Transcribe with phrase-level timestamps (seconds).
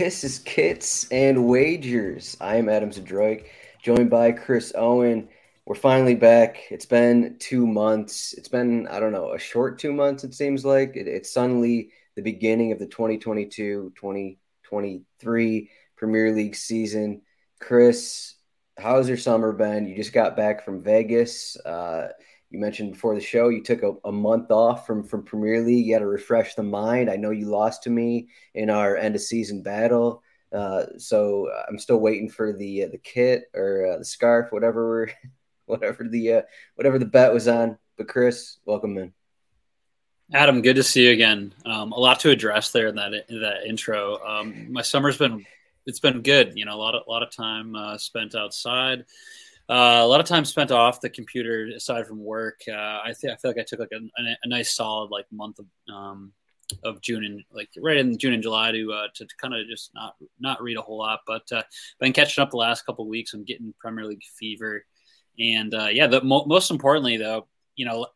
[0.00, 2.34] This is Kits and Wagers.
[2.40, 3.48] I am Adam Zdroik,
[3.82, 5.28] joined by Chris Owen.
[5.66, 6.62] We're finally back.
[6.70, 8.32] It's been two months.
[8.32, 10.96] It's been, I don't know, a short two months, it seems like.
[10.96, 17.20] It, it's suddenly the beginning of the 2022 2023 Premier League season.
[17.60, 18.36] Chris,
[18.78, 19.86] how's your summer been?
[19.86, 21.58] You just got back from Vegas.
[21.58, 22.08] Uh,
[22.50, 25.86] you mentioned before the show you took a, a, month off from from Premier League.
[25.86, 27.08] You had to refresh the mind.
[27.08, 31.78] I know you lost to me in our end of season battle, uh, so I'm
[31.78, 35.10] still waiting for the uh, the kit or uh, the scarf, whatever
[35.66, 36.42] whatever the uh,
[36.74, 37.78] whatever the bet was on.
[37.96, 39.12] But Chris, welcome in.
[40.32, 41.54] Adam, good to see you again.
[41.64, 44.18] Um, a lot to address there in that in that intro.
[44.26, 45.46] Um, my summer's been
[45.86, 46.54] it's been good.
[46.56, 49.04] You know, a lot of a lot of time uh, spent outside
[49.70, 52.60] uh, a lot of time spent off the computer aside from work.
[52.68, 55.26] Uh, I, th- I feel like I took like a, a, a nice solid like
[55.30, 56.32] month of um,
[56.84, 59.66] of June and like right in June and July to uh, to, to kind of
[59.68, 61.62] just not not read a whole lot, but uh,
[62.00, 63.32] been catching up the last couple weeks.
[63.32, 64.84] I'm getting Premier League fever,
[65.38, 68.06] and uh, yeah, the mo- most importantly though, you know,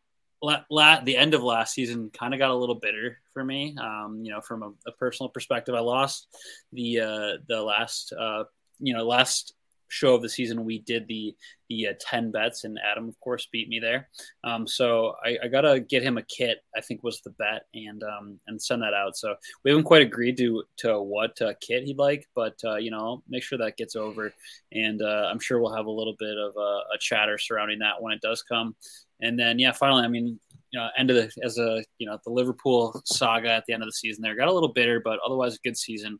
[0.41, 3.75] la-, la- the end of last season kind of got a little bitter for me.
[3.79, 6.27] Um, you know, from a, a, personal perspective, I lost
[6.71, 8.43] the uh, the last uh,
[8.79, 9.53] you know last
[9.95, 11.35] show of the season, we did the
[11.69, 14.09] the uh, ten bets, and Adam, of course, beat me there.
[14.43, 16.59] Um, so I, I, gotta get him a kit.
[16.75, 19.15] I think was the bet, and um, and send that out.
[19.17, 22.91] So we haven't quite agreed to to what uh, kit he'd like, but uh, you
[22.91, 24.33] know, make sure that gets over,
[24.73, 28.01] and uh, I'm sure we'll have a little bit of a, a chatter surrounding that
[28.01, 28.75] when it does come.
[29.21, 30.39] And then yeah, finally, I mean,
[30.71, 33.81] you know, end of the as a you know the Liverpool saga at the end
[33.81, 36.19] of the season there got a little bitter, but otherwise a good season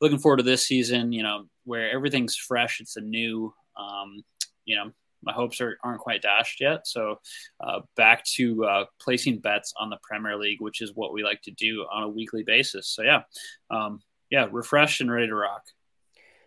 [0.00, 1.12] looking forward to this season.
[1.12, 2.80] You know, where everything's fresh.
[2.80, 3.52] It's a new.
[3.76, 4.24] Um,
[4.64, 4.90] you know,
[5.22, 6.86] my hopes are, aren't quite dashed yet.
[6.86, 7.20] So
[7.60, 11.42] uh, back to uh, placing bets on the Premier League, which is what we like
[11.42, 12.88] to do on a weekly basis.
[12.88, 13.22] So yeah,
[13.70, 15.62] um, yeah, refreshed and ready to rock.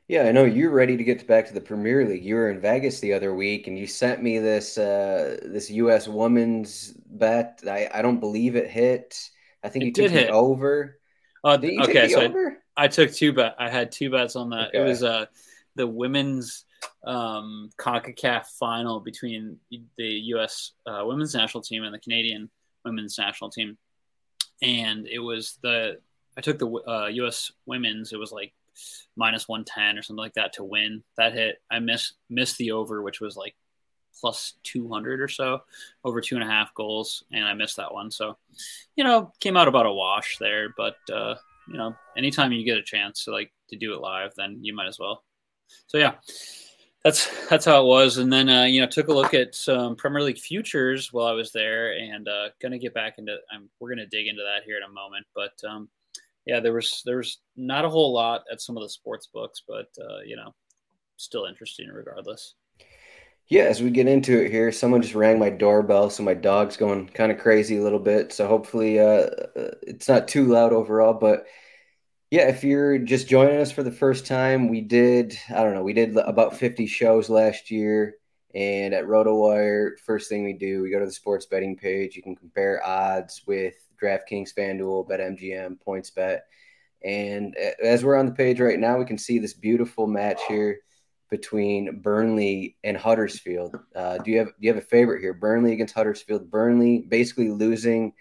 [0.07, 2.25] Yeah, I know you're ready to get back to the Premier League.
[2.25, 6.07] You were in Vegas the other week, and you sent me this uh, this U.S.
[6.07, 7.61] women's bet.
[7.67, 9.19] I, I don't believe it hit.
[9.63, 10.31] I think it you took hit.
[10.31, 10.99] over.
[11.43, 12.57] Uh, okay, so over?
[12.75, 13.55] I took two bet.
[13.59, 14.69] I had two bets on that.
[14.69, 14.79] Okay.
[14.79, 15.25] It was uh
[15.75, 16.65] the women's
[17.05, 20.71] um CONCACAF final between the U.S.
[20.85, 22.49] Uh, women's national team and the Canadian
[22.85, 23.77] women's national team,
[24.61, 25.99] and it was the
[26.37, 27.51] I took the uh, U.S.
[27.65, 28.13] women's.
[28.13, 28.53] It was like
[29.15, 31.03] minus one ten or something like that to win.
[31.17, 31.61] That hit.
[31.69, 33.55] I missed missed the over, which was like
[34.19, 35.61] plus 200 or so
[36.03, 38.37] over two and a half goals and i missed that one so
[38.95, 41.35] you know came out about a wash there but uh
[41.69, 44.75] you know, anytime you get a chance to like to do it live, then you
[44.75, 45.23] might as well.
[45.87, 46.15] So yeah,
[47.03, 48.17] that's that's how it was.
[48.17, 51.33] And then uh, you know, took a look at some Premier League futures while I
[51.33, 53.37] was there, and uh, gonna get back into.
[53.53, 55.89] I'm, we're gonna dig into that here in a moment, but um,
[56.45, 59.61] yeah, there was there was not a whole lot at some of the sports books,
[59.67, 60.53] but uh, you know,
[61.17, 62.55] still interesting regardless.
[63.49, 66.77] Yeah, as we get into it here, someone just rang my doorbell, so my dog's
[66.77, 68.31] going kind of crazy a little bit.
[68.31, 71.15] So hopefully, uh, uh, it's not too loud overall.
[71.15, 71.47] But
[72.31, 75.83] yeah, if you're just joining us for the first time, we did I don't know,
[75.83, 78.17] we did about 50 shows last year,
[78.53, 82.15] and at RotoWire, first thing we do, we go to the sports betting page.
[82.15, 86.41] You can compare odds with DraftKings, FanDuel, BetMGM, PointsBet,
[87.03, 90.81] and as we're on the page right now, we can see this beautiful match here
[91.29, 93.77] between Burnley and Huddersfield.
[93.95, 95.33] Uh, do you have do you have a favorite here?
[95.33, 96.49] Burnley against Huddersfield.
[96.49, 98.13] Burnley basically losing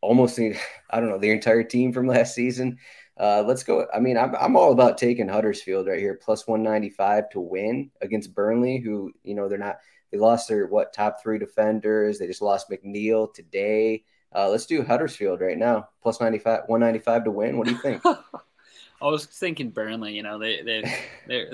[0.00, 0.56] almost the,
[0.90, 2.78] I don't know the entire team from last season.
[3.18, 3.86] Uh, let's go.
[3.92, 8.34] I mean, I'm, I'm all about taking Huddersfield right here, plus 195 to win against
[8.34, 9.78] Burnley, who, you know, they're not,
[10.10, 12.18] they lost their, what, top three defenders.
[12.18, 14.04] They just lost McNeil today.
[14.34, 17.58] Uh, let's do Huddersfield right now, plus 95, 195 to win.
[17.58, 18.02] What do you think?
[19.02, 20.82] I was thinking Burnley, you know, they, they,
[21.26, 21.50] they're,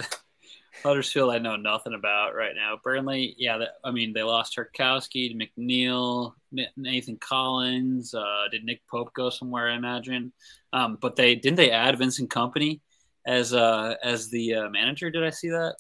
[0.83, 2.79] Huddersfield, I know nothing about right now.
[2.83, 6.33] Burnley, yeah, I mean, they lost Tarkowski, McNeil,
[6.77, 8.15] Nathan Collins.
[8.15, 9.71] Uh, did Nick Pope go somewhere?
[9.71, 10.33] I imagine.
[10.73, 12.81] Um, but they didn't they add Vincent Kompany
[13.27, 15.11] as uh, as the uh, manager?
[15.11, 15.77] Did I see that?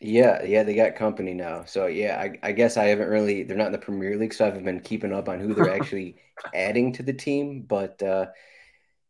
[0.00, 1.64] Yeah, yeah, they got Kompany now.
[1.64, 3.42] So yeah, I, I, guess I haven't really.
[3.42, 5.74] They're not in the Premier League, so I haven't been keeping up on who they're
[5.80, 6.16] actually
[6.52, 7.62] adding to the team.
[7.62, 8.26] But uh,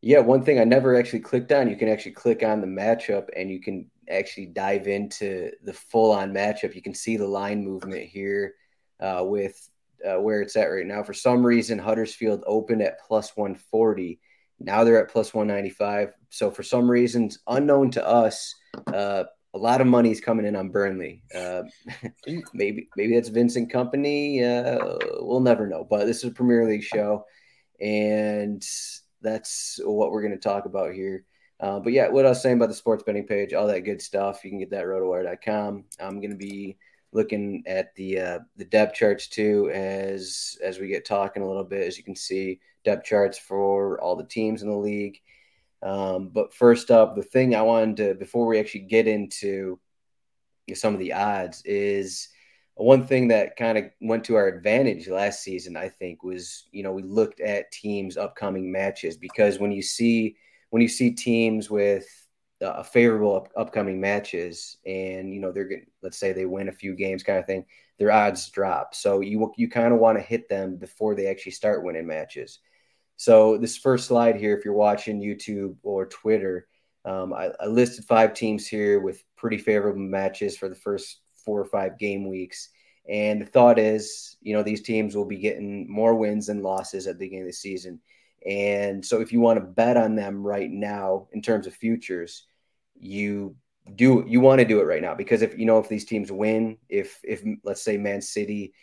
[0.00, 1.68] yeah, one thing I never actually clicked on.
[1.68, 6.12] You can actually click on the matchup, and you can actually dive into the full
[6.12, 6.74] on matchup.
[6.74, 8.54] You can see the line movement here
[9.00, 9.68] uh, with
[10.04, 11.02] uh, where it's at right now.
[11.02, 14.20] For some reason, Huddersfield opened at plus 140.
[14.60, 16.12] Now they're at plus 195.
[16.30, 18.54] So for some reasons unknown to us,
[18.92, 19.24] uh,
[19.54, 21.22] a lot of money is coming in on Burnley.
[21.34, 21.62] Uh,
[22.54, 24.42] maybe maybe that's Vincent Kompany.
[24.42, 25.86] Uh, we'll never know.
[25.88, 27.24] But this is a Premier League show,
[27.80, 28.62] and
[29.22, 31.24] that's what we're going to talk about here.
[31.64, 34.02] Uh, but yeah, what I was saying about the sports betting page, all that good
[34.02, 35.84] stuff, you can get that rotowire.com.
[35.98, 36.76] I'm going to be
[37.10, 41.64] looking at the uh, the depth charts too as as we get talking a little
[41.64, 41.86] bit.
[41.86, 45.18] As you can see, depth charts for all the teams in the league.
[45.82, 49.80] Um, but first up, the thing I wanted to before we actually get into
[50.74, 52.28] some of the odds is
[52.74, 55.78] one thing that kind of went to our advantage last season.
[55.78, 60.36] I think was you know we looked at teams' upcoming matches because when you see
[60.74, 62.04] when you see teams with
[62.60, 66.72] uh, favorable up, upcoming matches and you know they're getting let's say they win a
[66.72, 67.64] few games kind of thing
[67.96, 68.92] their odds drop.
[68.92, 72.58] So you you kind of want to hit them before they actually start winning matches.
[73.14, 76.66] So this first slide here if you're watching youtube or twitter
[77.04, 81.60] um, I, I listed five teams here with pretty favorable matches for the first four
[81.60, 82.70] or five game weeks.
[83.08, 87.06] And the thought is you know these teams will be getting more wins than losses
[87.06, 88.00] at the beginning of the season
[88.44, 92.44] and so if you want to bet on them right now in terms of futures,
[92.94, 93.56] you
[93.96, 96.30] do you want to do it right now because if you know if these teams
[96.30, 98.74] win, if if let's say Man City,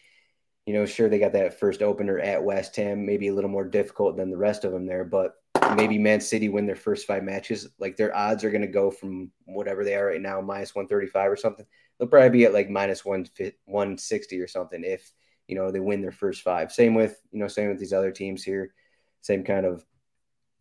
[0.66, 3.66] you know, sure they got that first opener at West Ham, maybe a little more
[3.66, 5.34] difficult than the rest of them there, but
[5.76, 8.90] maybe Man City win their first five matches, like their odds are going to go
[8.90, 11.66] from whatever they are right now, minus 135 or something.
[11.98, 15.12] They'll probably be at like minus 160 or something if,
[15.48, 16.72] you know, they win their first five.
[16.72, 18.74] Same with, you know, same with these other teams here
[19.22, 19.86] same kind of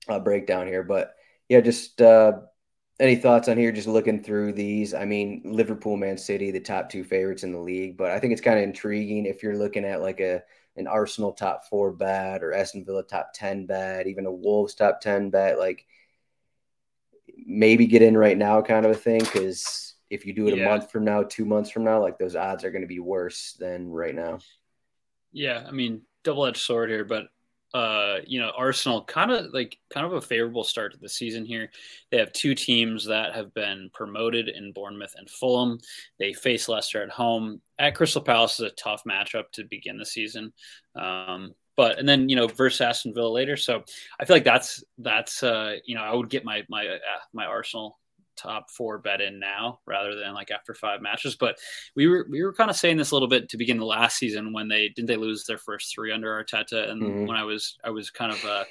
[0.08, 0.82] uh, breakdown here.
[0.82, 1.14] But
[1.48, 2.40] yeah, just uh,
[2.98, 3.72] any thoughts on here?
[3.72, 4.94] Just looking through these.
[4.94, 7.96] I mean, Liverpool, Man City, the top two favorites in the league.
[7.96, 10.42] But I think it's kind of intriguing if you're looking at like a
[10.76, 15.00] an Arsenal top four bet or Aston Villa top ten bet, even a Wolves top
[15.00, 15.58] ten bet.
[15.58, 15.86] Like
[17.46, 19.20] maybe get in right now, kind of a thing.
[19.20, 20.64] Because if you do it yeah.
[20.64, 23.00] a month from now, two months from now, like those odds are going to be
[23.00, 24.38] worse than right now.
[25.32, 27.28] Yeah, I mean, double edged sword here, but
[27.72, 31.44] uh, you know, Arsenal kind of like kind of a favorable start to the season
[31.44, 31.70] here.
[32.10, 35.78] They have two teams that have been promoted in Bournemouth and Fulham.
[36.18, 37.60] They face Leicester at home.
[37.78, 40.52] At Crystal Palace is a tough matchup to begin the season.
[40.96, 43.56] Um, but and then you know versus Aston Villa later.
[43.56, 43.84] So
[44.18, 46.98] I feel like that's that's uh, you know I would get my my uh,
[47.32, 47.98] my Arsenal
[48.40, 51.36] top four bet in now rather than like after five matches.
[51.36, 51.58] But
[51.94, 54.16] we were we were kind of saying this a little bit to begin the last
[54.16, 57.26] season when they didn't they lose their first three under Arteta, and mm-hmm.
[57.26, 58.64] when I was I was kind of uh,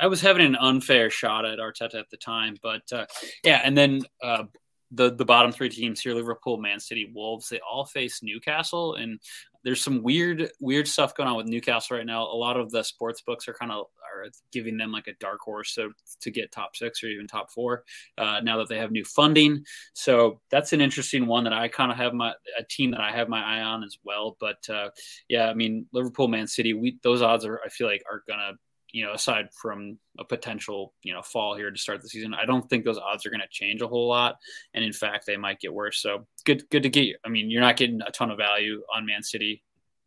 [0.00, 3.06] I was having an unfair shot at Arteta at the time, but uh,
[3.44, 4.44] yeah, and then uh,
[4.90, 9.20] the the bottom three teams here Liverpool, Man City, Wolves they all face Newcastle and
[9.68, 12.22] there's some weird weird stuff going on with Newcastle right now.
[12.22, 15.40] A lot of the sports books are kind of are giving them like a dark
[15.40, 15.90] horse to
[16.22, 17.84] to get top 6 or even top 4
[18.16, 19.62] uh, now that they have new funding.
[19.92, 23.12] So that's an interesting one that I kind of have my a team that I
[23.12, 24.88] have my eye on as well, but uh,
[25.28, 28.56] yeah, I mean Liverpool Man City, we those odds are I feel like are to
[28.90, 32.46] you know, aside from a potential, you know, fall here to start the season, I
[32.46, 34.36] don't think those odds are going to change a whole lot.
[34.74, 36.00] And in fact, they might get worse.
[36.00, 37.04] So good, good to get.
[37.04, 37.16] you.
[37.24, 39.62] I mean, you're not getting a ton of value on Man City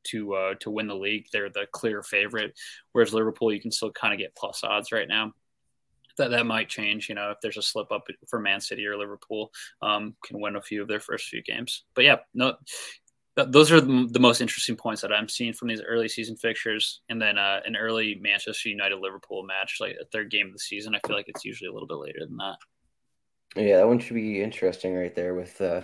[0.06, 1.28] to uh, to win the league.
[1.32, 2.54] They're the clear favorite,
[2.92, 5.34] whereas Liverpool, you can still kind of get plus odds right now.
[6.18, 7.08] That that might change.
[7.08, 10.56] You know, if there's a slip up for Man City or Liverpool, um, can win
[10.56, 11.84] a few of their first few games.
[11.94, 12.56] But yeah, no,
[13.36, 17.22] those are the most interesting points that I'm seeing from these early season fixtures, and
[17.22, 20.96] then uh, an early Manchester United Liverpool match, like a third game of the season.
[20.96, 22.58] I feel like it's usually a little bit later than that.
[23.56, 25.82] Yeah, that one should be interesting right there with uh,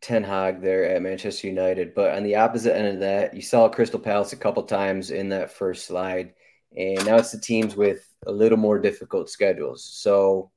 [0.00, 1.94] Ten Hag there at Manchester United.
[1.94, 5.28] But on the opposite end of that, you saw Crystal Palace a couple times in
[5.28, 6.34] that first slide,
[6.76, 9.84] and now it's the teams with a little more difficult schedules.
[9.84, 10.50] So,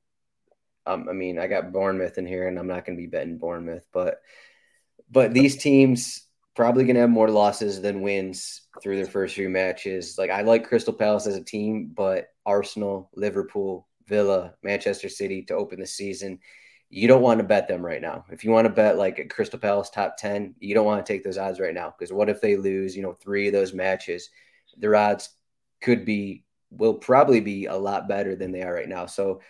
[0.84, 3.38] um, I mean, I got Bournemouth in here, and I'm not going to be betting
[3.38, 4.20] Bournemouth, but
[5.10, 9.48] but these teams probably going to have more losses than wins through their first few
[9.48, 10.16] matches.
[10.18, 15.54] Like I like Crystal Palace as a team, but Arsenal, Liverpool, Villa, Manchester City to
[15.54, 16.40] open the season
[16.90, 18.24] you don't want to bet them right now.
[18.30, 21.12] If you want to bet like a Crystal Palace top 10, you don't want to
[21.12, 23.74] take those odds right now because what if they lose, you know, three of those
[23.74, 24.30] matches?
[24.76, 25.28] Their odds
[25.82, 29.06] could be, will probably be a lot better than they are right now.
[29.06, 29.42] So,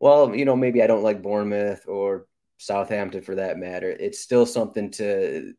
[0.00, 2.26] well, you know, maybe I don't like Bournemouth or
[2.62, 3.90] Southampton for that matter.
[3.90, 5.54] It's still something to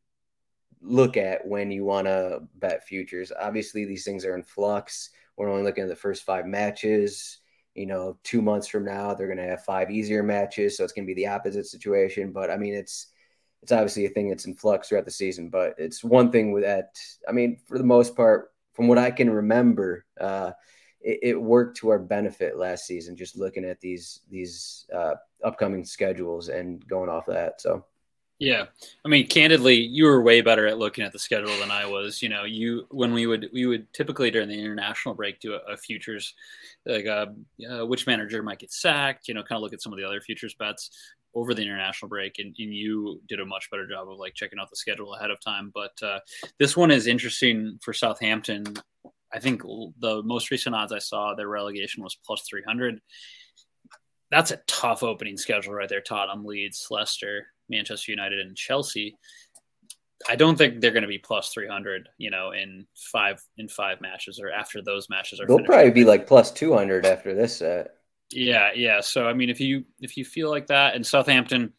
[0.81, 3.31] look at when you want to bet futures.
[3.39, 5.09] Obviously, these things are in flux.
[5.37, 7.39] We're only looking at the first five matches
[7.75, 10.77] you know, two months from now, they're going to have five easier matches.
[10.77, 12.31] So it's going to be the opposite situation.
[12.31, 13.07] But I mean, it's,
[13.61, 16.63] it's obviously a thing that's in flux throughout the season, but it's one thing with
[16.63, 16.97] that.
[17.27, 20.51] I mean, for the most part, from what I can remember, uh,
[21.03, 23.15] it, it, worked to our benefit last season.
[23.15, 27.61] Just looking at these these uh, upcoming schedules and going off that.
[27.61, 27.85] So
[28.39, 28.65] yeah,
[29.05, 32.21] I mean, candidly, you were way better at looking at the schedule than I was.
[32.21, 35.73] You know, you when we would we would typically during the international break do a,
[35.73, 36.33] a futures,
[36.85, 37.27] like uh,
[37.69, 39.27] uh, which manager might get sacked.
[39.27, 40.89] You know, kind of look at some of the other futures bets
[41.35, 44.59] over the international break, and, and you did a much better job of like checking
[44.59, 45.71] out the schedule ahead of time.
[45.73, 46.19] But uh,
[46.59, 48.65] this one is interesting for Southampton.
[49.33, 53.01] I think the most recent odds I saw, their relegation was plus three hundred.
[54.31, 56.01] That's a tough opening schedule right there.
[56.01, 57.47] Tottenham, Leeds, Leicester.
[57.69, 59.17] Manchester United and Chelsea.
[60.29, 63.99] I don't think they're going to be plus 300, you know, in five in five
[63.99, 65.47] matches or after those matches are.
[65.47, 67.95] They'll probably be like plus 200 after this set.
[68.31, 69.01] Yeah, yeah.
[69.01, 71.73] So I mean, if you if you feel like that, and Southampton,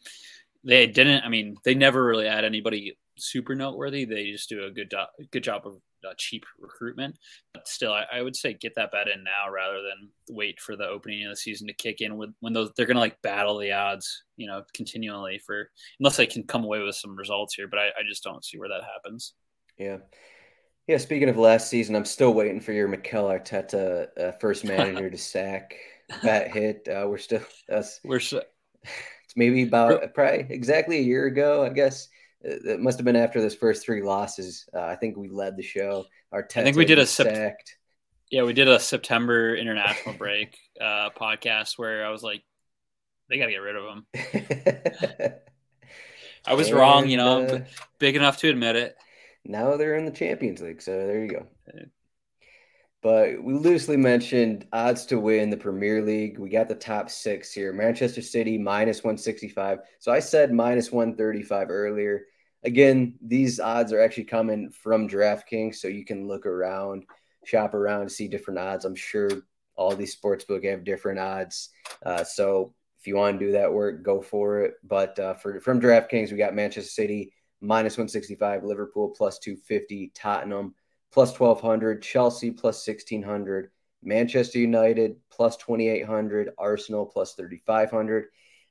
[0.62, 1.24] they didn't.
[1.24, 4.04] I mean, they never really had anybody super noteworthy.
[4.04, 7.16] They just do a good job, good job of uh, cheap recruitment.
[7.52, 10.76] But still, I, I, would say get that bet in now rather than wait for
[10.76, 12.16] the opening of the season to kick in.
[12.16, 15.70] With when those they're going to like battle the odds, you know, continually for
[16.00, 17.68] unless they can come away with some results here.
[17.68, 19.34] But I, I just don't see where that happens.
[19.78, 19.98] Yeah.
[20.86, 25.08] Yeah, speaking of last season, I'm still waiting for your Mikel Arteta uh, first manager
[25.08, 25.74] to sack
[26.22, 26.86] that hit.
[26.86, 28.42] Uh, we're still that's we're so,
[28.82, 32.08] it's maybe about probably exactly a year ago, I guess
[32.44, 34.68] it must have been after those first three losses.
[34.74, 36.04] Uh, I think we led the show.
[36.30, 37.56] Our I think we did a sep-
[38.30, 42.42] yeah, we did a September international break uh, podcast where I was like,
[43.28, 44.06] they got to get rid of him.
[46.46, 47.64] I was and, wrong, you know, uh,
[47.98, 48.96] big enough to admit it.
[49.46, 51.46] Now they're in the Champions League, so there you go.
[53.02, 56.38] But we loosely mentioned odds to win the Premier League.
[56.38, 57.72] We got the top six here.
[57.72, 59.80] Manchester City minus 165.
[59.98, 62.24] So I said minus 135 earlier
[62.64, 67.04] again, these odds are actually coming from DraftKings, so you can look around,
[67.44, 68.84] shop around, see different odds.
[68.84, 69.30] I'm sure
[69.76, 71.70] all these sports book have different odds.
[72.04, 74.74] Uh, so if you want to do that work, go for it.
[74.82, 80.74] But uh, for from DraftKings, we got Manchester City minus 165, Liverpool plus 250, Tottenham
[81.12, 83.70] plus 1200, Chelsea plus 1600,
[84.02, 88.26] Manchester United plus 2800, Arsenal plus 3500.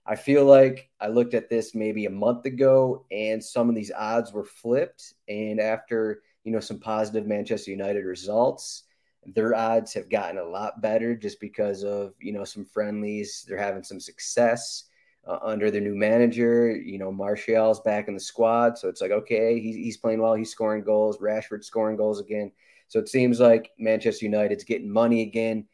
[0.06, 3.92] I feel like I looked at this maybe a month ago and some of these
[3.92, 5.14] odds were flipped.
[5.30, 8.84] And after, you know, some positive Manchester United results,
[9.26, 13.46] their odds have gotten a lot better just because of, you know, some friendlies.
[13.48, 14.86] They're having some success
[15.26, 16.76] uh, under their new manager.
[16.76, 18.78] You know, Martial's back in the squad.
[18.78, 20.34] So it's like, okay, he's, he's playing well.
[20.34, 21.20] He's scoring goals.
[21.20, 22.52] Rashford scoring goals again.
[22.90, 25.66] So it seems like Manchester United's getting money again,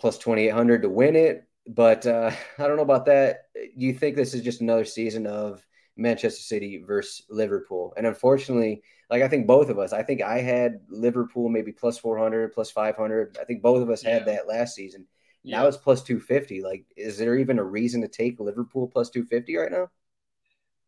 [0.00, 3.48] plus 2,800 to win it but uh, I don't know about that.
[3.54, 5.64] Do you think this is just another season of
[5.96, 7.94] Manchester City versus Liverpool?
[7.96, 11.98] And unfortunately, like I think both of us, I think I had Liverpool maybe plus
[11.98, 13.38] 400, plus 500.
[13.40, 14.34] I think both of us had yeah.
[14.34, 15.06] that last season.
[15.42, 15.60] Yeah.
[15.60, 16.62] Now it's plus 250.
[16.62, 19.90] Like, is there even a reason to take Liverpool plus 250 right now?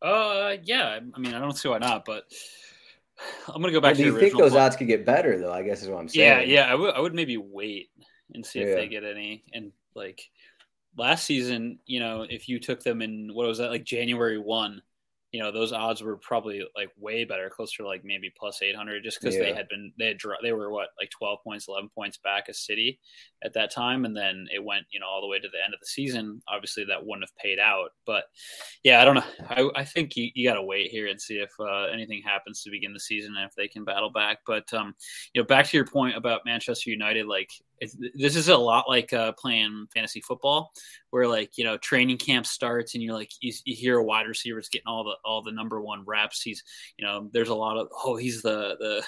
[0.00, 0.98] Uh, yeah.
[1.14, 2.24] I mean, I don't see why not, but
[3.48, 3.94] I'm gonna go back.
[3.94, 5.52] Well, do you think those odds could get better though?
[5.52, 6.48] I guess is what I'm saying.
[6.48, 6.72] Yeah, yeah.
[6.72, 7.90] I would, I would maybe wait
[8.32, 8.66] and see yeah.
[8.66, 9.44] if they get any.
[9.52, 10.30] And like,
[10.96, 14.82] last season, you know, if you took them in what was that like January one,
[15.32, 18.76] you know, those odds were probably like way better, closer to like maybe plus eight
[18.76, 19.42] hundred, just because yeah.
[19.42, 22.54] they had been they had they were what like twelve points, eleven points back a
[22.54, 23.00] City
[23.44, 25.74] at that time, and then it went you know all the way to the end
[25.74, 26.40] of the season.
[26.48, 28.24] Obviously, that wouldn't have paid out, but
[28.84, 29.24] yeah, I don't know.
[29.50, 32.62] I, I think you, you got to wait here and see if uh, anything happens
[32.62, 34.38] to begin the season and if they can battle back.
[34.46, 34.94] But um,
[35.34, 37.50] you know, back to your point about Manchester United, like
[37.80, 40.72] this is a lot like uh, playing fantasy football,
[41.10, 44.26] where like you know training camp starts and you're like you, you, hear a wide
[44.26, 46.42] receiver's getting all the all the number one reps.
[46.42, 46.62] He's
[46.96, 49.04] you know there's a lot of oh he's the the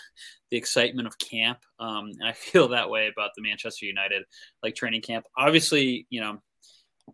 [0.51, 1.59] the excitement of camp.
[1.79, 4.25] Um, and I feel that way about the Manchester United
[4.63, 5.25] like training camp.
[5.37, 6.39] Obviously, you know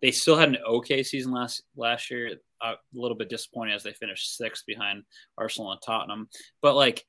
[0.01, 2.31] they still had an okay season last last year.
[2.61, 5.03] A little bit disappointing as they finished sixth behind
[5.37, 6.29] Arsenal and Tottenham,
[6.61, 7.05] but like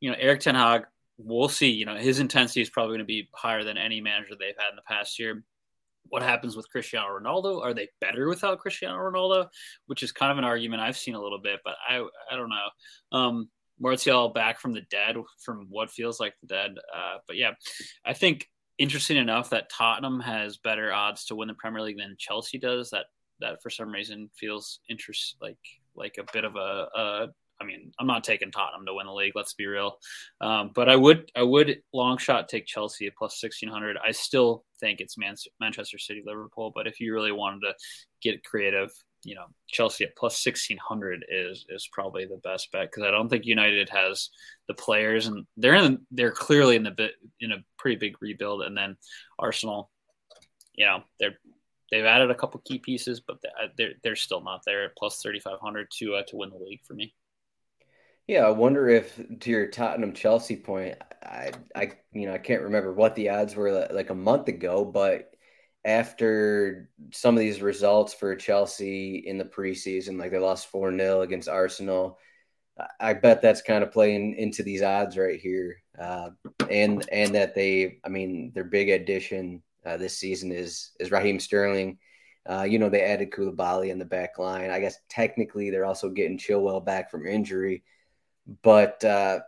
[0.00, 0.84] you know Eric Ten Hag
[1.18, 1.70] we'll see.
[1.70, 4.70] You know, his intensity is probably going to be higher than any manager they've had
[4.70, 5.44] in the past year.
[6.10, 7.60] What happens with Cristiano Ronaldo?
[7.60, 9.48] Are they better without Cristiano Ronaldo?
[9.86, 11.96] Which is kind of an argument I've seen a little bit, but I
[12.30, 13.18] I don't know.
[13.18, 16.74] Um, Martial back from the dead, from what feels like the dead.
[16.94, 17.52] Uh, but yeah,
[18.04, 18.48] I think
[18.78, 22.90] interesting enough that Tottenham has better odds to win the Premier League than Chelsea does.
[22.90, 23.06] That
[23.40, 25.58] that for some reason feels interest like
[25.94, 27.26] like a bit of a, a
[27.60, 29.32] I mean, I'm not taking Tottenham to win the league.
[29.34, 29.98] Let's be real.
[30.40, 33.96] Um, but I would, I would long shot take Chelsea at plus 1600.
[34.04, 36.72] I still think it's Man- Manchester City, Liverpool.
[36.74, 37.74] But if you really wanted to
[38.22, 38.90] get creative,
[39.24, 43.28] you know, Chelsea at plus 1600 is is probably the best bet because I don't
[43.28, 44.30] think United has
[44.68, 48.62] the players, and they're in, they're clearly in the bit in a pretty big rebuild.
[48.62, 48.96] And then
[49.38, 49.90] Arsenal,
[50.74, 51.38] you know, they're
[51.90, 53.42] they've added a couple key pieces, but
[53.76, 56.94] they're they're still not there at plus 3500 to uh, to win the league for
[56.94, 57.14] me.
[58.28, 62.62] Yeah, I wonder if to your Tottenham Chelsea point, I I you know I can't
[62.62, 65.34] remember what the odds were like a month ago, but
[65.84, 71.22] after some of these results for Chelsea in the preseason, like they lost 4 0
[71.22, 72.18] against Arsenal,
[73.00, 75.82] I bet that's kind of playing into these odds right here.
[75.98, 76.30] Uh,
[76.70, 81.40] and and that they, I mean, their big addition uh, this season is is Raheem
[81.40, 81.98] Sterling.
[82.48, 84.70] Uh, you know, they added Koulibaly in the back line.
[84.70, 87.84] I guess technically they're also getting Chilwell back from injury.
[88.62, 89.40] But uh,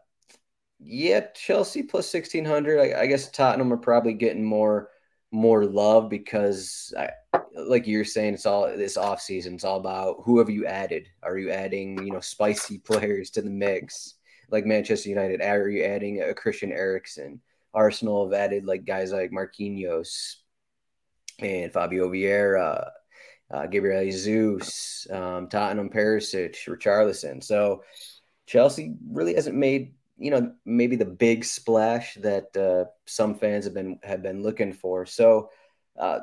[0.78, 2.80] yeah, Chelsea plus sixteen hundred.
[2.80, 4.90] I, I, guess Tottenham are probably getting more
[5.32, 7.10] more love because, I,
[7.54, 9.54] like you're saying, it's all this off season.
[9.54, 11.08] It's all about who have you added.
[11.22, 14.14] Are you adding you know spicy players to the mix
[14.50, 15.40] like Manchester United?
[15.40, 17.40] Are you adding a Christian Eriksen?
[17.72, 20.36] Arsenal have added like guys like Marquinhos
[21.38, 22.90] and Fabio Vieira.
[23.52, 27.42] Uh, Gabriel Jesus, um, Tottenham Perisic, Richarlison.
[27.42, 27.82] So
[28.46, 33.74] Chelsea really hasn't made you know maybe the big splash that uh, some fans have
[33.74, 35.06] been have been looking for.
[35.06, 35.50] So
[35.98, 36.20] uh,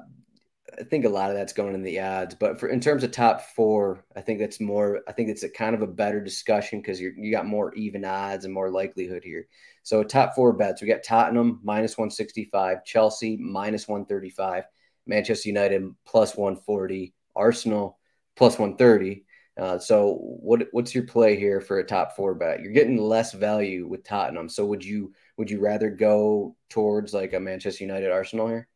[0.80, 2.36] I think a lot of that's going in the odds.
[2.36, 5.02] But for in terms of top four, I think that's more.
[5.08, 8.06] I think it's a kind of a better discussion because you you got more even
[8.06, 9.48] odds and more likelihood here.
[9.84, 14.30] So top four bets, we got Tottenham minus one sixty five, Chelsea minus one thirty
[14.30, 14.66] five,
[15.06, 17.98] Manchester United plus one forty, Arsenal
[18.36, 19.26] plus one thirty.
[19.58, 22.62] Uh, so what what's your play here for a top four bet?
[22.62, 24.50] You're getting less value with Tottenham.
[24.50, 28.68] So would you would you rather go towards like a Manchester United Arsenal here?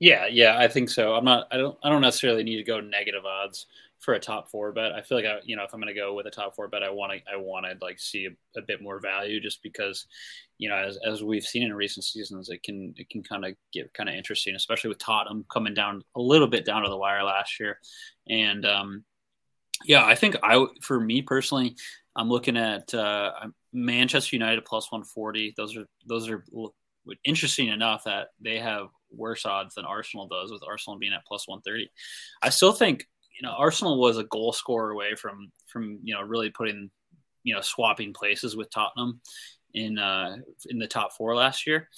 [0.00, 1.14] Yeah, yeah, I think so.
[1.14, 1.48] I'm not.
[1.50, 1.76] I don't.
[1.82, 3.66] I don't necessarily need to go negative odds
[3.98, 4.92] for a top four bet.
[4.92, 6.68] I feel like I, you know, if I'm going to go with a top four
[6.68, 7.32] bet, I want to.
[7.32, 10.06] I want to like see a, a, bit more value, just because,
[10.58, 13.54] you know, as, as we've seen in recent seasons, it can it can kind of
[13.72, 16.96] get kind of interesting, especially with Tottenham coming down a little bit down to the
[16.96, 17.80] wire last year,
[18.28, 19.04] and um,
[19.84, 21.76] yeah, I think I for me personally,
[22.16, 23.32] I'm looking at uh,
[23.72, 25.54] Manchester United plus 140.
[25.56, 26.44] Those are those are
[27.24, 31.46] interesting enough that they have worse odds than Arsenal does, with Arsenal being at plus
[31.46, 31.90] 130.
[32.42, 33.06] I still think
[33.40, 36.90] you know Arsenal was a goal scorer away from from you know really putting
[37.44, 39.20] you know swapping places with Tottenham
[39.74, 40.36] in uh,
[40.68, 41.88] in the top four last year,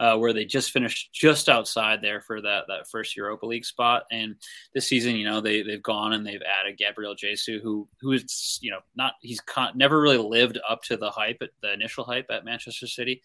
[0.00, 4.04] uh, where they just finished just outside there for that that first Europa League spot.
[4.10, 4.36] And
[4.74, 8.58] this season, you know, they they've gone and they've added Gabriel Jesus, who who is
[8.62, 12.04] you know not he's con- never really lived up to the hype, at the initial
[12.04, 13.22] hype at Manchester City,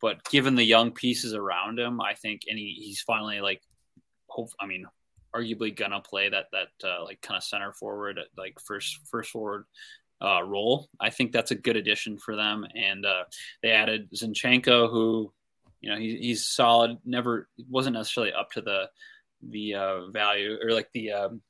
[0.00, 3.62] but given the young pieces around him, I think, and he, he's finally like,
[4.28, 4.86] hope I mean.
[5.36, 9.66] Arguably gonna play that that uh, like kind of center forward, like first first forward
[10.20, 10.88] uh, role.
[11.00, 12.66] I think that's a good addition for them.
[12.74, 13.24] And uh,
[13.62, 15.32] they added Zinchenko, who,
[15.80, 16.98] you know, he, he's solid.
[17.04, 18.90] Never wasn't necessarily up to the
[19.42, 21.42] the uh, value or like the um,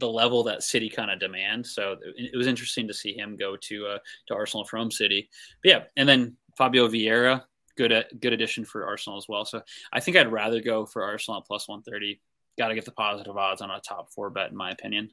[0.00, 1.66] the level that City kind of demand.
[1.66, 5.28] So it, was interesting to see him go to uh, to Arsenal from City.
[5.62, 7.42] But yeah, and then Fabio Vieira,
[7.76, 9.44] good uh, good addition for Arsenal as well.
[9.44, 12.20] So I think I'd rather go for Arsenal plus one thirty.
[12.58, 15.10] Got to get the positive odds on a top four bet, in my opinion.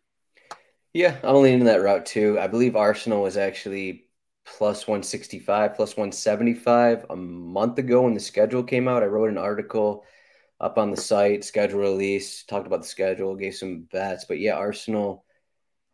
[0.94, 2.40] Yeah, I'm leaning that route too.
[2.40, 4.06] I believe Arsenal was actually
[4.46, 9.04] plus 165, plus 175 a month ago when the schedule came out.
[9.04, 10.04] I wrote an article
[10.60, 14.26] up on the site, schedule release, talked about the schedule, gave some bets.
[14.26, 15.26] But yeah, Arsenal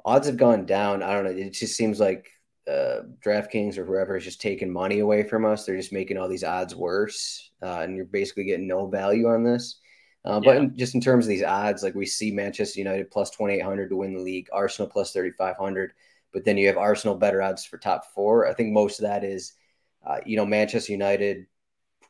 [0.06, 1.04] odds have gone down.
[1.04, 1.32] I don't know.
[1.32, 2.30] It just seems like
[2.68, 5.66] uh, DraftKings or whoever is just taking money away from us.
[5.66, 9.44] They're just making all these odds worse, uh, and you're basically getting no value on
[9.44, 9.80] this.
[10.26, 13.30] Uh, but in, just in terms of these odds, like we see Manchester United plus
[13.30, 15.94] 2,800 to win the league, Arsenal plus 3,500,
[16.34, 18.48] but then you have Arsenal better odds for top four.
[18.48, 19.54] I think most of that is,
[20.06, 21.46] uh, you know, Manchester United,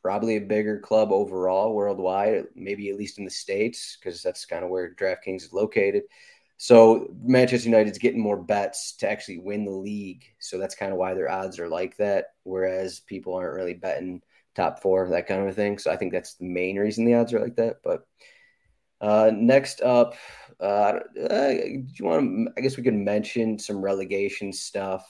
[0.00, 4.64] probably a bigger club overall worldwide, maybe at least in the States, because that's kind
[4.64, 6.04] of where DraftKings is located.
[6.56, 10.24] So Manchester United's getting more bets to actually win the league.
[10.38, 12.28] So that's kind of why their odds are like that.
[12.44, 14.22] Whereas people aren't really betting
[14.56, 15.78] top four, that kind of a thing.
[15.78, 17.76] So I think that's the main reason the odds are like that.
[17.84, 18.06] But
[19.00, 20.14] uh, next up,
[20.58, 22.52] uh, uh, do you want to?
[22.56, 25.06] I guess we could mention some relegation stuff.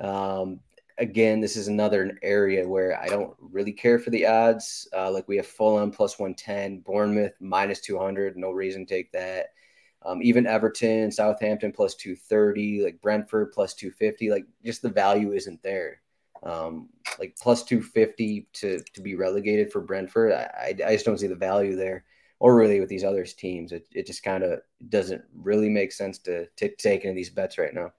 [0.00, 0.60] Um,
[0.98, 4.88] again, this is another area where I don't really care for the odds.
[4.94, 8.36] Uh, like we have Fulham plus 110, Bournemouth minus 200.
[8.36, 9.46] No reason to take that.
[10.02, 14.30] Um, even Everton, Southampton plus 230, like Brentford plus 250.
[14.30, 16.00] Like just the value isn't there
[16.42, 20.32] um, like plus 250 to to be relegated for Brentford.
[20.32, 22.04] I, I just don't see the value there,
[22.40, 23.72] or really with these other teams.
[23.72, 27.30] It, it just kind of doesn't really make sense to, to take any of these
[27.30, 27.92] bets right now.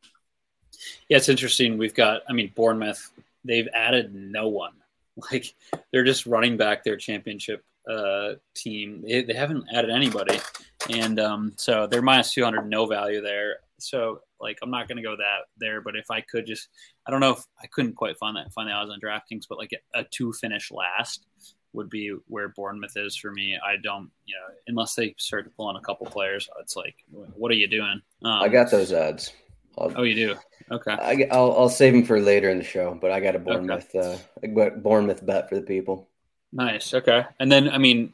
[1.09, 1.77] Yeah, it's interesting.
[1.77, 3.11] We've got, I mean, Bournemouth,
[3.43, 4.73] they've added no one.
[5.31, 5.55] Like
[5.93, 9.01] they're just running back their championship uh, team.
[9.01, 10.41] They, they haven't added anybody.
[10.89, 13.59] And um, so they're minus 200, no value there.
[13.79, 16.69] So like I'm not going to go that there, but if I could just,
[17.07, 19.57] I don't know if I couldn't quite find that find the odds on DraftKings, but
[19.57, 21.25] like a, two finish last
[21.73, 23.57] would be where Bournemouth is for me.
[23.65, 26.95] I don't, you know, unless they start to pull in a couple players, it's like,
[27.35, 28.01] what are you doing?
[28.23, 29.33] Um, I got those odds.
[29.77, 30.35] I'll, oh, you do?
[30.71, 30.91] Okay.
[30.91, 33.93] I, will I'll save them for later in the show, but I got a Bournemouth,
[33.93, 34.17] okay.
[34.53, 36.07] uh, Bournemouth bet for the people.
[36.53, 36.93] Nice.
[36.93, 37.25] Okay.
[37.41, 38.13] And then, I mean,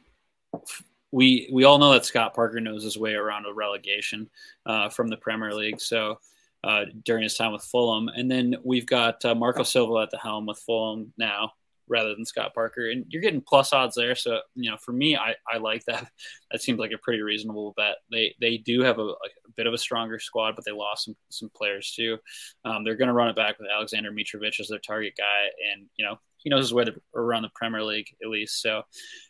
[1.12, 4.28] we we all know that Scott Parker knows his way around a relegation
[4.66, 5.80] uh, from the Premier League.
[5.80, 6.18] So
[6.64, 10.18] uh, during his time with Fulham, and then we've got uh, Marco Silva at the
[10.18, 11.52] helm with Fulham now,
[11.88, 14.14] rather than Scott Parker, and you're getting plus odds there.
[14.14, 16.10] So you know, for me, I, I like that.
[16.50, 17.96] That seems like a pretty reasonable bet.
[18.10, 19.16] They they do have a, a
[19.56, 22.18] bit of a stronger squad, but they lost some some players too.
[22.64, 25.86] Um, they're going to run it back with Alexander Mitrovic as their target guy, and
[25.96, 28.60] you know he knows his way to, around the Premier League at least.
[28.60, 28.82] So,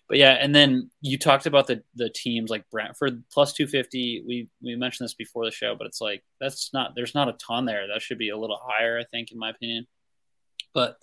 [0.08, 4.22] but yeah, and then you talked about the the teams like Brentford plus two fifty.
[4.26, 7.34] We we mentioned this before the show, but it's like that's not there's not a
[7.34, 7.86] ton there.
[7.88, 9.86] That should be a little higher, I think, in my opinion.
[10.74, 10.96] But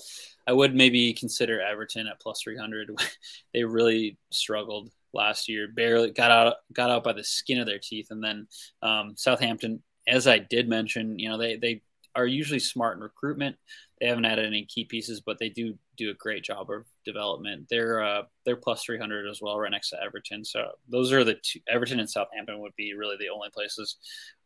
[0.47, 2.89] I would maybe consider Everton at plus three hundred.
[3.53, 7.79] they really struggled last year, barely got out got out by the skin of their
[7.79, 8.47] teeth, and then
[8.81, 11.81] um, Southampton, as I did mention, you know they they
[12.19, 13.55] are usually smart in recruitment.
[13.99, 17.67] They haven't added any key pieces, but they do do a great job of development.
[17.69, 20.45] They're uh, they're plus three hundred as well, right next to Everton.
[20.45, 21.59] So those are the two.
[21.67, 23.97] Everton and Southampton would be really the only places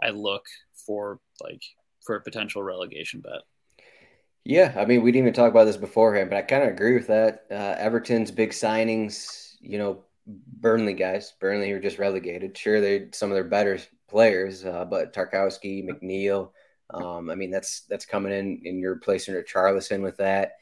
[0.02, 0.46] I look
[0.86, 1.62] for like
[2.06, 3.42] for a potential relegation bet.
[4.46, 6.96] Yeah, I mean, we didn't even talk about this beforehand, but I kind of agree
[6.96, 7.46] with that.
[7.50, 11.34] Uh, Everton's big signings, you know, Burnley guys.
[11.40, 12.58] Burnley were just relegated.
[12.58, 16.52] Sure, they some of their better players, uh, but Tarkowski, McNeil.
[16.90, 20.54] Um, I mean, that's that's coming in, and you're replacing Richarlison with that.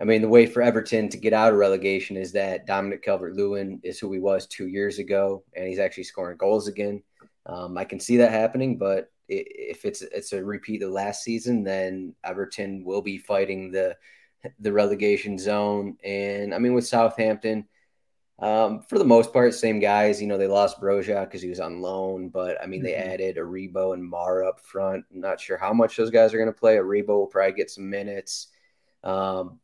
[0.00, 3.34] I mean, the way for Everton to get out of relegation is that Dominic Calvert
[3.34, 7.02] Lewin is who he was two years ago, and he's actually scoring goals again.
[7.46, 11.64] Um, I can see that happening, but if it's it's a repeat of last season,
[11.64, 13.96] then Everton will be fighting the
[14.60, 15.96] the relegation zone.
[16.04, 17.66] And I mean, with Southampton,
[18.38, 20.20] um, for the most part, same guys.
[20.20, 22.86] You know, they lost Broja because he was on loan, but I mean, mm-hmm.
[22.86, 25.04] they added Aribo and Mara up front.
[25.12, 26.76] I'm not sure how much those guys are going to play.
[26.76, 28.48] Aribo will probably get some minutes.
[29.02, 29.60] Um,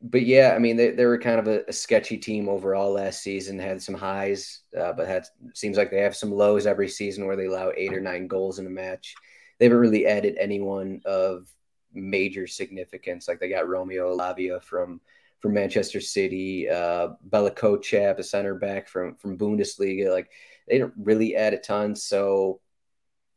[0.00, 3.20] but yeah, I mean, they, they were kind of a, a, sketchy team overall last
[3.20, 3.58] season.
[3.58, 7.34] Had some highs, uh, but had seems like they have some lows every season where
[7.34, 9.14] they allow eight or nine goals in a match.
[9.58, 11.48] They haven't really added anyone of
[11.92, 13.26] major significance.
[13.26, 15.00] Like they got Romeo Lavia from
[15.40, 20.10] from Manchester City, uh, Bella a center back from from Bundesliga.
[20.10, 20.30] Like
[20.68, 21.94] they don't really add a ton.
[21.94, 22.60] So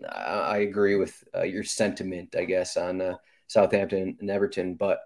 [0.09, 3.15] I, I agree with uh, your sentiment, I guess, on uh,
[3.47, 5.01] Southampton and Everton, but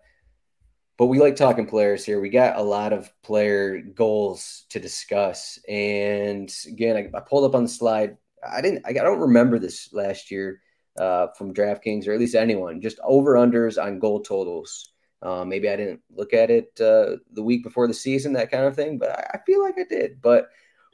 [0.97, 2.21] but we like talking players here.
[2.21, 5.60] We got a lot of player goals to discuss.
[5.67, 8.17] And again, I, I pulled up on the slide.
[8.47, 10.62] I didn't, I, don't remember this last year
[10.97, 14.93] uh, from DraftKings or at least anyone, just over unders on goal totals.
[15.21, 18.65] Uh, maybe I didn't look at it uh, the week before the season, that kind
[18.65, 20.21] of thing, but I, I feel like I did.
[20.21, 20.49] But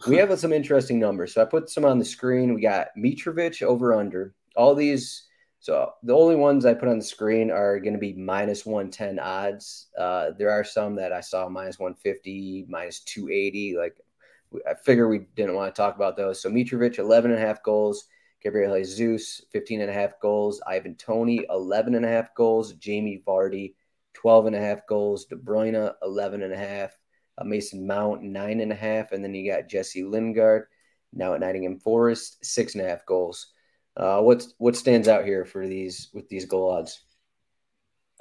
[0.08, 1.34] we have some interesting numbers.
[1.34, 2.54] So I put some on the screen.
[2.54, 4.34] We got Mitrovic over under.
[4.56, 5.28] All these
[5.62, 9.20] so the only ones I put on the screen are going to be minus 110
[9.20, 9.90] odds.
[9.96, 13.78] Uh, there are some that I saw minus 150, minus 280.
[13.78, 13.96] Like
[14.68, 16.42] I figure we didn't want to talk about those.
[16.42, 18.06] So Mitrovic, 11 and a half goals,
[18.42, 20.60] Gabriel Jesus, 15 and a half goals.
[20.66, 22.74] Ivan Toney, 11 and a half goals.
[22.74, 23.76] Jamie Vardy,
[24.14, 25.26] 12 and a half goals.
[25.26, 26.98] De Bruyne, 11 and a half.
[27.38, 29.12] Uh, Mason Mount, nine and a half.
[29.12, 30.66] And then you got Jesse Lingard,
[31.14, 33.48] now at Nottingham Forest, six and a half goals.
[33.98, 37.02] Uh, what's what stands out here for these with these goal odds?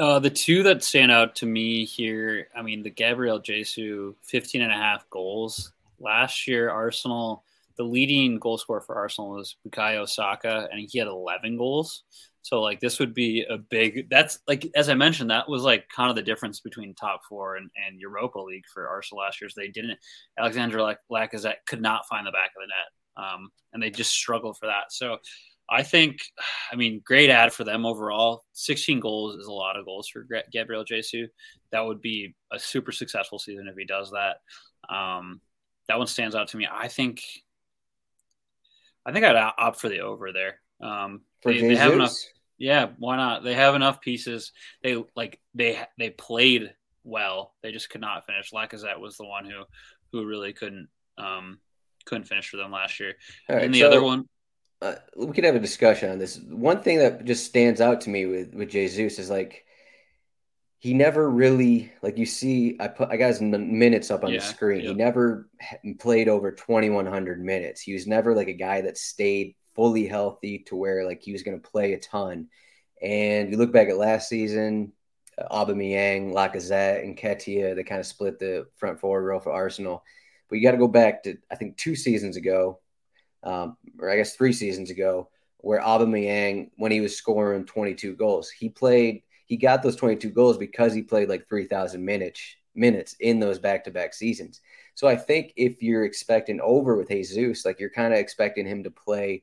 [0.00, 4.62] Uh, the two that stand out to me here, I mean, the Gabriel Jesus, 15
[4.62, 5.72] and a half goals.
[5.98, 7.44] Last year, Arsenal,
[7.76, 12.04] the leading goal scorer for Arsenal was Bukayo Saka, and he had 11 goals.
[12.42, 15.86] So, like, this would be a big, that's like, as I mentioned, that was like
[15.94, 19.50] kind of the difference between top four and, and Europa League for Arsenal last year.
[19.54, 19.98] They didn't,
[20.38, 20.78] Alexander
[21.10, 23.24] Lacazette could not find the back of the net.
[23.24, 24.90] Um, and they just struggled for that.
[24.90, 25.18] So,
[25.70, 26.18] I think,
[26.72, 28.42] I mean, great ad for them overall.
[28.54, 31.30] 16 goals is a lot of goals for Gabriel Jesus.
[31.70, 34.38] That would be a super successful season if he does that.
[34.92, 35.40] Um,
[35.88, 36.66] that one stands out to me.
[36.70, 37.22] I think,
[39.06, 40.60] I think I'd opt for the over there.
[40.82, 42.14] Um, for they, they have enough.
[42.58, 43.42] Yeah, why not?
[43.42, 44.52] They have enough pieces.
[44.82, 46.74] They like they they played
[47.04, 47.54] well.
[47.62, 48.50] They just could not finish.
[48.52, 49.64] Lacazette was the one who
[50.12, 51.58] who really couldn't um
[52.04, 53.14] couldn't finish for them last year.
[53.48, 54.26] And the so- other one
[54.82, 56.38] uh, we could have a discussion on this.
[56.38, 59.64] One thing that just stands out to me with with Jesus is like
[60.78, 62.76] he never really like you see.
[62.80, 64.80] I put I got his minutes up on yeah, the screen.
[64.80, 65.50] He never
[65.98, 67.82] played over twenty one hundred minutes.
[67.82, 71.42] He was never like a guy that stayed fully healthy to where like he was
[71.42, 72.48] going to play a ton.
[73.02, 74.92] And you look back at last season,
[75.38, 80.02] uh, Aubameyang, Lacazette, and Nketiah, they kind of split the front forward row for Arsenal.
[80.48, 82.80] But you got to go back to I think two seasons ago
[83.42, 85.28] um, or I guess three seasons ago,
[85.58, 90.56] where Aubameyang, when he was scoring 22 goals, he played, he got those 22 goals
[90.56, 94.60] because he played like 3,000 minutes minutes in those back-to-back seasons.
[94.94, 98.84] So I think if you're expecting over with Jesus, like you're kind of expecting him
[98.84, 99.42] to play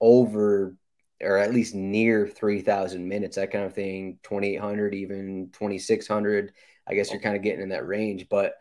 [0.00, 0.76] over
[1.22, 6.52] or at least near 3,000 minutes, that kind of thing, 2,800, even 2,600.
[6.86, 8.54] I guess you're kind of getting in that range, but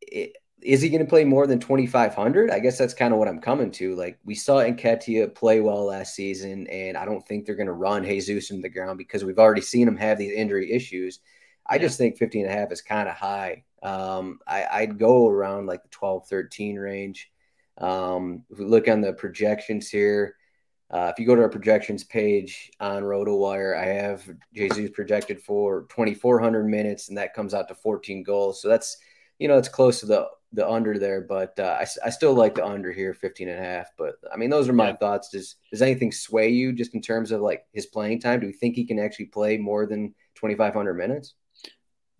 [0.00, 2.50] it, is he going to play more than 2,500?
[2.50, 3.94] I guess that's kind of what I'm coming to.
[3.94, 7.72] Like we saw Nketiah play well last season, and I don't think they're going to
[7.72, 11.20] run Jesus into the ground because we've already seen him have these injury issues.
[11.66, 11.82] I yeah.
[11.82, 13.64] just think 15 and a half is kind of high.
[13.82, 17.30] Um, I, would go around like the 12, 13 range.
[17.78, 20.36] Um, if we look on the projections here,
[20.90, 25.86] uh, if you go to our projections page on RotoWire, I have Jesus projected for
[25.90, 28.62] 2,400 minutes, and that comes out to 14 goals.
[28.62, 28.96] So that's,
[29.38, 32.54] you know, it's close to the the under there, but uh, I, I still like
[32.54, 33.88] the under here, 15 and a half.
[33.98, 34.96] But I mean, those are my yeah.
[34.96, 35.30] thoughts.
[35.30, 38.40] Does does anything sway you just in terms of like his playing time?
[38.40, 41.34] Do we think he can actually play more than 2,500 minutes?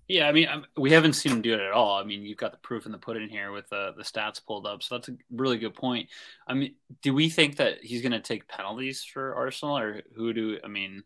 [0.07, 1.97] Yeah, I mean, we haven't seen him do it at all.
[1.97, 4.67] I mean, you've got the proof in the pudding here with uh, the stats pulled
[4.67, 6.11] up, so that's a really good point.
[6.47, 10.35] I mean, do we think that he's going to take penalties for Arsenal, or who
[10.35, 10.59] do?
[10.63, 11.05] I mean,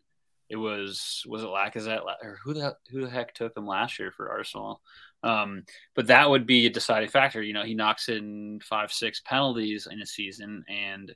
[0.49, 4.11] it was was it Lacazette or who the who the heck took him last year
[4.11, 4.81] for Arsenal?
[5.23, 5.63] Um,
[5.95, 7.41] but that would be a deciding factor.
[7.41, 11.13] You know, he knocks in five, six penalties in a season, and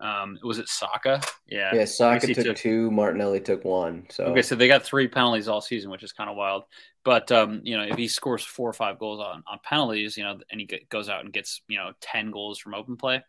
[0.00, 1.20] um, was it Saka?
[1.48, 1.84] Yeah, yeah.
[1.84, 2.90] Saka took, took, two.
[2.90, 4.06] Martinelli took one.
[4.10, 6.64] So okay, so they got three penalties all season, which is kind of wild.
[7.04, 10.24] But um, you know, if he scores four or five goals on on penalties, you
[10.24, 13.24] know, and he goes out and gets you know ten goals from open play,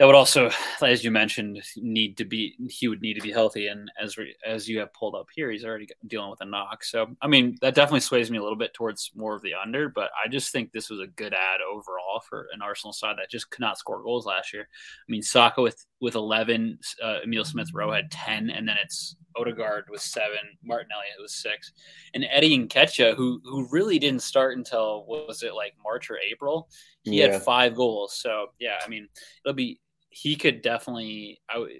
[0.00, 0.50] that would also,
[0.82, 3.66] as you mentioned, need to be he would need to be healthy.
[3.66, 6.82] And as re, as you have pulled up here, he's already dealing with a knock.
[6.84, 9.90] So I mean, that definitely sways me a little bit towards more of the under.
[9.90, 13.30] But I just think this was a good ad overall for an Arsenal side that
[13.30, 14.62] just could not score goals last year.
[14.62, 19.16] I mean, Saka with with eleven, uh, Emil Smith Rowe had ten, and then it's
[19.36, 21.72] Odegaard with seven, Martinelli was six,
[22.14, 26.70] and Eddie Nketiah, who who really didn't start until was it like March or April?
[27.02, 27.32] He yeah.
[27.32, 28.16] had five goals.
[28.18, 29.06] So yeah, I mean,
[29.44, 29.78] it'll be
[30.10, 31.70] he could definitely I would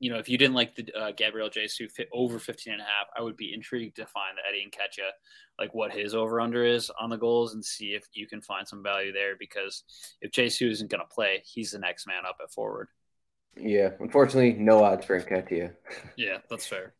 [0.00, 2.84] you know if you didn't like the uh, Gabriel Jesus fit over 15 and a
[2.84, 5.10] half I would be intrigued to find the Eddie Nketiah
[5.58, 8.66] like what his over under is on the goals and see if you can find
[8.66, 9.84] some value there because
[10.20, 12.88] if Jesus isn't going to play he's the next man up at forward.
[13.56, 15.74] Yeah, unfortunately no odds for Nketiah.
[16.16, 16.94] yeah, that's fair.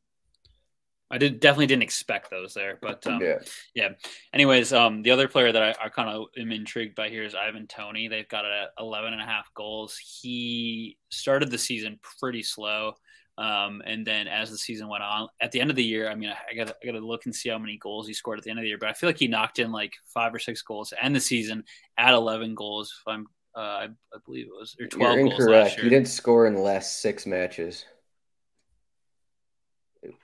[1.15, 3.39] I did definitely didn't expect those there, but um, yeah.
[3.73, 3.89] yeah.
[4.33, 7.37] Anyways, um, the other player that I, I kind of am intrigued by here is
[7.37, 8.09] Ivan Toney.
[8.09, 9.97] They've got a 11 and a half goals.
[9.97, 12.95] He started the season pretty slow.
[13.39, 16.17] Um, and then as the season went on, at the end of the year, I
[16.17, 18.39] mean, I, I got I got to look and see how many goals he scored
[18.39, 18.79] at the end of the year.
[18.79, 21.21] But I feel like he knocked in like five or six goals to end the
[21.21, 21.63] season
[21.97, 22.93] at 11 goals.
[23.01, 25.79] If I'm, uh, I, I believe it was or 12 You're incorrect.
[25.79, 27.85] He didn't score in the last six matches.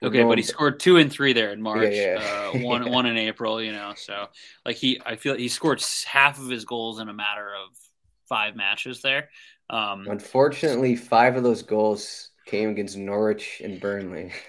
[0.02, 1.92] Okay, but he scored two and three there in March.
[1.92, 2.50] Yeah, yeah.
[2.54, 3.62] uh, one one in April.
[3.62, 4.26] You know, so
[4.64, 7.76] like he, I feel he scored half of his goals in a matter of
[8.28, 9.30] five matches there.
[9.68, 14.32] Um, Unfortunately, five of those goals came against Norwich and Burnley.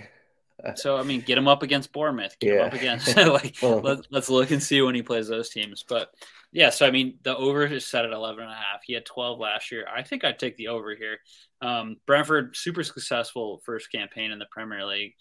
[0.76, 2.38] so I mean, get him up against Bournemouth.
[2.40, 2.60] Get Yeah.
[2.62, 5.84] him up against like Well- let, let's look and see when he plays those teams.
[5.88, 6.10] But
[6.52, 8.82] yeah, so I mean, the over is set at 11 and a half.
[8.84, 9.86] He had 12 last year.
[9.94, 11.20] I think I'd take the over here.
[11.62, 15.14] Um, Brentford super successful first campaign in the Premier League.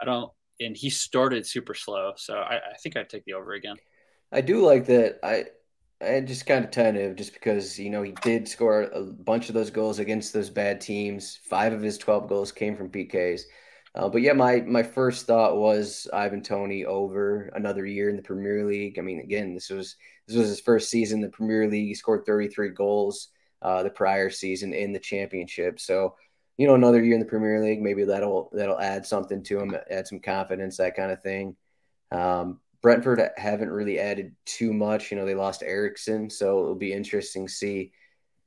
[0.00, 3.52] I don't, and he started super slow, so I, I think I'd take the over
[3.52, 3.76] again.
[4.32, 5.18] I do like that.
[5.22, 5.46] I
[6.00, 9.54] I just kind of tentative just because you know he did score a bunch of
[9.54, 11.38] those goals against those bad teams.
[11.50, 13.42] Five of his twelve goals came from PKs.
[13.94, 18.22] Uh, but yeah, my my first thought was Ivan Toney over another year in the
[18.22, 18.98] Premier League.
[18.98, 19.96] I mean, again, this was
[20.26, 21.88] this was his first season in the Premier League.
[21.88, 23.28] He scored 33 goals
[23.62, 25.80] uh, the prior season in the Championship.
[25.80, 26.14] So,
[26.56, 29.76] you know, another year in the Premier League, maybe that'll that'll add something to him,
[29.90, 31.56] add some confidence, that kind of thing.
[32.10, 35.10] Um, Brentford haven't really added too much.
[35.10, 37.92] You know, they lost Eriksen, so it'll be interesting to see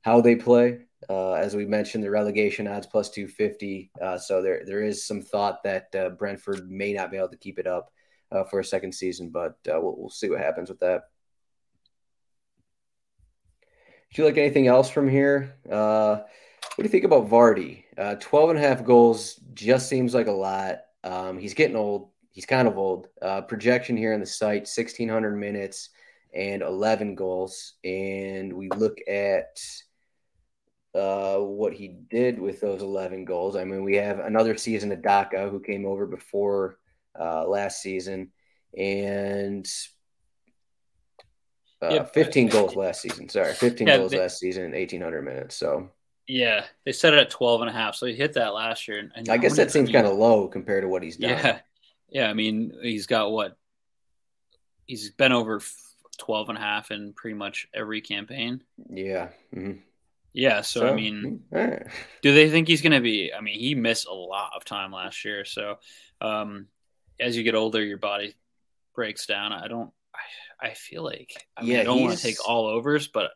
[0.02, 0.78] how they play.
[1.08, 3.90] Uh, as we mentioned, the relegation odds plus 250.
[4.00, 7.36] Uh, so there there is some thought that uh, Brentford may not be able to
[7.36, 7.92] keep it up
[8.30, 11.02] uh, for a second season, but uh, we'll, we'll see what happens with that.
[14.12, 15.56] Do you like anything else from here?
[15.70, 17.84] Uh, what do you think about Vardy?
[17.96, 20.80] Uh, 12 and a half goals just seems like a lot.
[21.02, 22.10] Um, he's getting old.
[22.30, 23.08] He's kind of old.
[23.48, 25.90] Projection here on the site 1,600 minutes
[26.34, 27.74] and 11 goals.
[27.84, 29.60] And we look at
[30.94, 33.56] uh, what he did with those 11 goals.
[33.56, 36.78] I mean, we have another season of Daka who came over before
[37.18, 38.30] uh, last season
[38.76, 39.66] and
[41.82, 43.28] uh, Yeah, 15 goals last season.
[43.28, 45.56] Sorry, 15 Yeah, goals they- last season in 1,800 minutes.
[45.56, 45.90] So
[46.26, 49.10] Yeah, they set it at 12 and a half, so he hit that last year.
[49.14, 51.30] And I guess that seems kind of low compared to what he's done.
[51.30, 51.58] Yeah.
[52.10, 52.28] Yeah.
[52.30, 53.56] I mean, he's got what?
[54.86, 55.74] He's been over f-
[56.18, 58.62] 12 and a half in pretty much every campaign.
[58.90, 59.28] Yeah.
[59.54, 59.80] mhm.
[60.32, 60.62] Yeah.
[60.62, 61.86] So, I mean, right.
[62.22, 63.32] do they think he's going to be?
[63.36, 65.44] I mean, he missed a lot of time last year.
[65.44, 65.76] So,
[66.20, 66.68] um,
[67.20, 68.34] as you get older, your body
[68.94, 69.52] breaks down.
[69.52, 69.90] I don't,
[70.60, 73.32] I, I feel like, I, mean, Yeah, I don't want to take all overs, but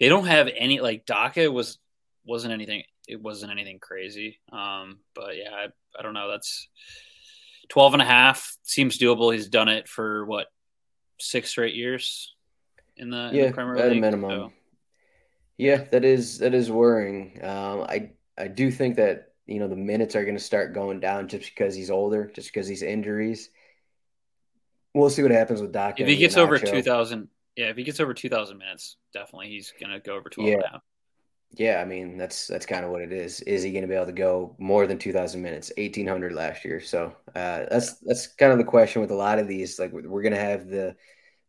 [0.00, 1.78] they don't have any, like, Daka was,
[2.24, 4.40] wasn't anything, it wasn't anything crazy.
[4.50, 5.66] Um, but yeah, I,
[5.98, 6.30] I don't know.
[6.30, 6.68] That's
[7.68, 9.32] 12 and a half seems doable.
[9.32, 10.46] He's done it for what,
[11.20, 12.34] six straight years
[12.96, 13.98] in the, in yeah, the Premier at League.
[13.98, 14.30] a minimum.
[14.30, 14.52] So,
[15.62, 17.38] Yeah, that is that is worrying.
[17.40, 20.98] Um, I I do think that you know the minutes are going to start going
[20.98, 23.48] down just because he's older, just because he's injuries.
[24.92, 26.00] We'll see what happens with Doc.
[26.00, 29.92] if he gets over 2000, yeah, if he gets over 2000 minutes, definitely he's going
[29.92, 30.68] to go over 12 Yeah.
[30.72, 30.82] half.
[31.54, 33.40] Yeah, I mean that's that's kind of what it is.
[33.42, 35.70] Is he going to be able to go more than two thousand minutes?
[35.76, 36.80] Eighteen hundred last year.
[36.80, 39.78] So uh, that's that's kind of the question with a lot of these.
[39.78, 40.96] Like we're going to have the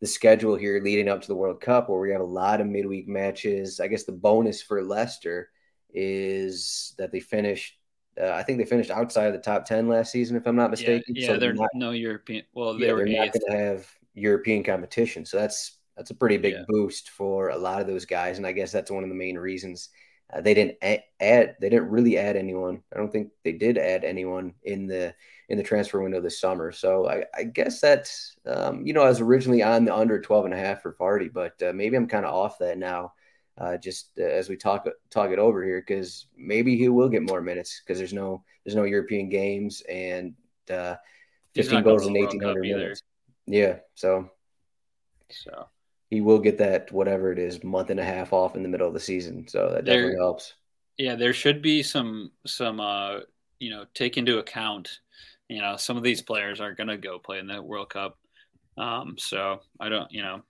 [0.04, 2.68] the schedule here leading up to the World Cup, where we have a lot of
[2.68, 3.80] midweek matches.
[3.80, 5.50] I guess the bonus for Leicester
[5.94, 7.78] is that they finished.
[8.22, 10.72] Uh, I think they finished outside of the top ten last season, if I'm not
[10.72, 11.16] mistaken.
[11.16, 12.44] yeah, so they're not, no European.
[12.54, 15.26] Well, yeah, they were they're not going to have European competition.
[15.26, 16.66] So that's that's a pretty big Yeah.
[16.68, 19.38] boost for a lot of those guys, and I guess that's one of the main
[19.38, 19.88] reasons
[20.34, 21.56] uh, they didn't a- add.
[21.62, 22.84] They didn't really add anyone.
[22.94, 25.16] I don't think they did add anyone in the
[25.49, 26.71] in the transfer window this summer.
[26.71, 30.45] So I, I guess that's um, you know I was originally on the under 12
[30.45, 33.13] and a half for Vardy, but uh, maybe I'm kind of off that now.
[33.56, 37.21] Uh, just uh, as we talk talk it over here, because maybe he will get
[37.21, 40.34] more minutes because there's no there's no European games and
[40.71, 40.95] uh,
[41.53, 43.03] 15 goals in 1800 minutes.
[43.45, 44.32] Yeah, so
[45.29, 45.67] So
[46.10, 48.88] he will get that whatever it is month and a half off in the middle
[48.88, 49.47] of the season.
[49.47, 50.53] So that There- definitely helps.
[50.97, 53.19] yeah, there should be some some uh
[53.60, 54.99] you know take into account.
[55.54, 58.18] You know, some of these players are going to go play in the World Cup.
[58.78, 60.42] Um, so I don't, you know,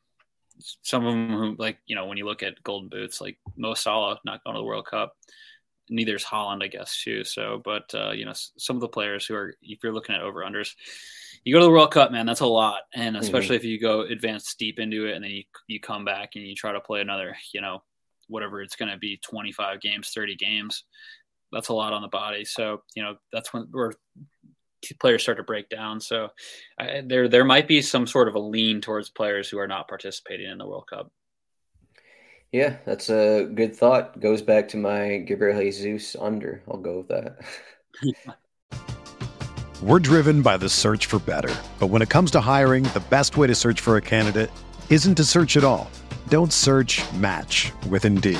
[0.82, 3.74] some of them who like you know when you look at Golden Boots, like Mo
[3.74, 5.16] Salah not going to the World Cup.
[5.90, 7.26] Neither is Haaland, I guess, too.
[7.26, 10.22] So, but uh, you know, some of the players who are, if you're looking at
[10.22, 10.72] over unders,
[11.44, 14.02] you go to the World Cup, man, that's a lot, and especially if you go
[14.02, 17.02] advance deep into it, and then you you come back and you try to play
[17.02, 17.84] another, you know,
[18.30, 20.86] whatever it's going to be, 25 games, 30 games,
[21.52, 22.46] that's a lot on the body.
[22.46, 23.92] So, you know, that's when where
[25.00, 26.00] players start to break down.
[26.00, 26.30] So,
[26.78, 29.88] I, there there might be some sort of a lean towards players who are not
[29.88, 31.12] participating in the World Cup.
[32.52, 34.20] Yeah, that's a good thought.
[34.20, 36.62] Goes back to my Gabriel Jesus under.
[36.70, 37.38] I'll go with that.
[39.82, 41.54] We're driven by the search for better.
[41.80, 44.50] But when it comes to hiring, the best way to search for a candidate
[44.90, 45.90] isn't to search at all.
[46.30, 48.40] Don't search match with Indeed.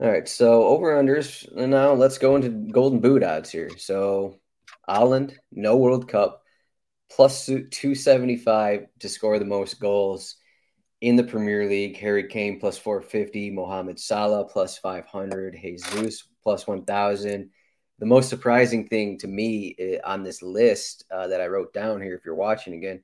[0.00, 3.70] All right, so over unders now let's go into golden boot odds here.
[3.78, 4.38] So
[4.88, 6.42] Haaland, no World Cup,
[7.10, 10.36] plus 275 to score the most goals
[11.00, 11.96] in the Premier League.
[11.98, 17.50] Harry Kane plus 450, Mohamed Salah plus 500, Jesus plus 1000.
[17.98, 22.00] The most surprising thing to me eh, on this list uh, that I wrote down
[22.00, 23.02] here, if you're watching again,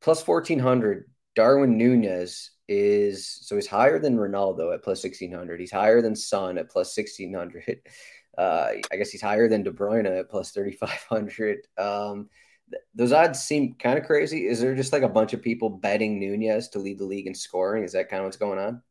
[0.00, 1.04] plus 1400,
[1.36, 5.58] Darwin Nunez is so he's higher than Ronaldo at plus 1600.
[5.58, 7.82] He's higher than Son at plus 1600.
[8.38, 11.66] Uh, I guess he's higher than De Bruyne at plus 3500.
[11.76, 12.30] Um,
[12.70, 14.46] th- those odds seem kind of crazy.
[14.46, 17.34] Is there just like a bunch of people betting Nunez to lead the league in
[17.34, 17.82] scoring?
[17.82, 18.82] Is that kind of what's going on?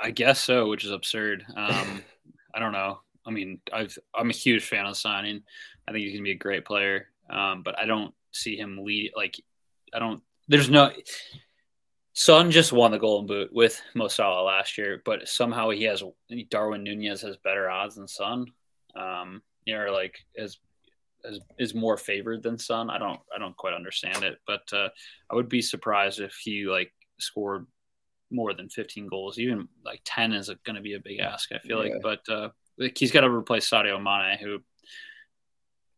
[0.00, 1.44] I guess so, which is absurd.
[1.56, 2.02] Um,
[2.54, 3.00] I don't know.
[3.26, 5.42] I mean, I've, I'm a huge fan of signing.
[5.88, 8.84] I think he's going to be a great player, um, but I don't see him
[8.84, 9.12] lead.
[9.16, 9.40] Like,
[9.92, 10.22] I don't.
[10.46, 10.92] There's no
[12.18, 16.02] Son just won the Golden Boot with Mo Salah last year, but somehow he has
[16.50, 18.46] Darwin Nunez has better odds than Son.
[18.96, 20.58] Um, you know, like as,
[21.24, 22.90] as is more favored than Son.
[22.90, 24.88] I don't I don't quite understand it, but uh,
[25.30, 27.68] I would be surprised if he like scored
[28.32, 29.38] more than 15 goals.
[29.38, 31.52] Even like 10 is going to be a big ask.
[31.52, 31.92] I feel yeah.
[31.92, 32.48] like, but uh,
[32.78, 34.58] like he's got to replace Sadio Mane, who,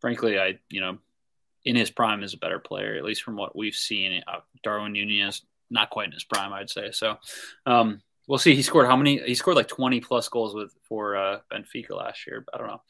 [0.02, 0.98] frankly, I you know,
[1.64, 4.22] in his prime is a better player, at least from what we've seen.
[4.28, 6.90] Uh, Darwin Nunez not quite in his prime, I'd say.
[6.92, 7.16] So
[7.66, 8.54] um, we'll see.
[8.54, 9.20] He scored how many?
[9.24, 12.44] He scored like 20 plus goals with for uh, Benfica last year.
[12.52, 12.82] I don't know.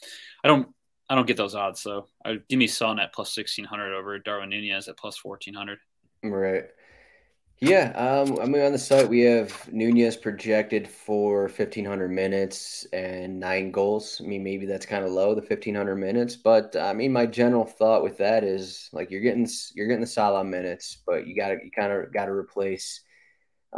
[0.45, 0.69] I don't.
[1.09, 1.81] I don't get those odds.
[1.81, 5.79] So I give me Son at plus 1600 over Darwin Nunez at plus 1400.
[6.23, 6.65] Right.
[7.63, 13.39] Yeah, um, I mean, on the site we have Nunez projected for 1,500 minutes and
[13.39, 14.19] nine goals.
[14.19, 17.67] I mean, maybe that's kind of low, the 1,500 minutes, but I mean, my general
[17.67, 21.49] thought with that is like you're getting you're getting the Salah minutes, but you got
[21.49, 23.03] to you kind of got to replace.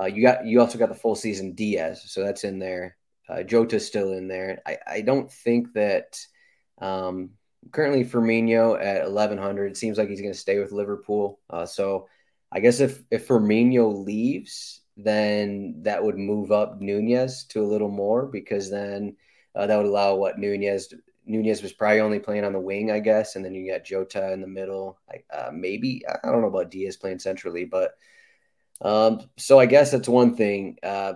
[0.00, 2.96] Uh, you got you also got the full season Diaz, so that's in there.
[3.28, 4.60] Uh, Jota's still in there.
[4.64, 6.18] I, I don't think that
[6.80, 7.30] um,
[7.72, 11.40] currently Firmino at 1,100 seems like he's going to stay with Liverpool.
[11.50, 12.08] Uh, so
[12.52, 17.90] I guess if if Firmino leaves, then that would move up Nunez to a little
[17.90, 19.16] more because then
[19.54, 20.92] uh, that would allow what Nunez
[21.24, 24.32] Nunez was probably only playing on the wing, I guess, and then you got Jota
[24.32, 24.98] in the middle.
[25.32, 27.92] Uh, maybe I don't know about Diaz playing centrally, but
[28.80, 30.78] um, so I guess that's one thing.
[30.82, 31.14] Uh,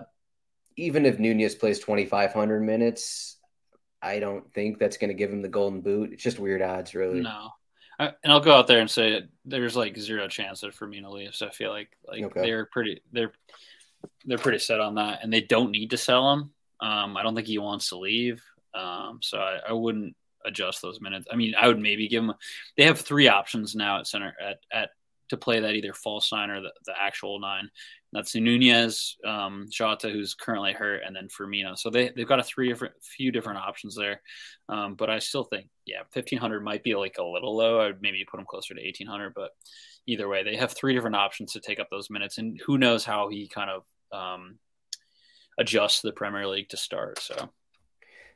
[0.77, 3.37] even if Nunez plays 2,500 minutes,
[4.01, 6.13] I don't think that's going to give him the golden boot.
[6.13, 7.21] It's just weird odds, really.
[7.21, 7.51] No,
[7.99, 11.41] I, and I'll go out there and say there's like zero chance that Firmino leaves.
[11.41, 12.41] I feel like like okay.
[12.41, 13.31] they're pretty they're
[14.25, 16.51] they're pretty set on that, and they don't need to sell him.
[16.79, 18.43] Um, I don't think he wants to leave,
[18.75, 21.27] um, so I, I, wouldn't adjust those minutes.
[21.31, 22.33] I mean, I would maybe give him.
[22.77, 24.89] They have three options now at center at at
[25.29, 27.69] to play that either false nine or the, the actual nine.
[28.13, 31.77] That's Nunez, um, Jota, who's currently hurt, and then Firmino.
[31.77, 34.21] So they they've got a three different few different options there.
[34.69, 37.81] Um, but I still think, yeah, fifteen hundred might be like a little low.
[37.81, 39.33] I'd maybe put him closer to eighteen hundred.
[39.35, 39.51] But
[40.05, 43.03] either way, they have three different options to take up those minutes, and who knows
[43.03, 43.83] how he kind of
[44.17, 44.57] um,
[45.59, 47.19] adjusts the Premier League to start.
[47.19, 47.49] So.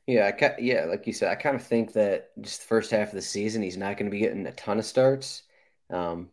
[0.08, 3.10] Yeah, I yeah, like you said, I kind of think that just the first half
[3.10, 5.44] of the season, he's not going to be getting a ton of starts.
[5.92, 6.30] Um,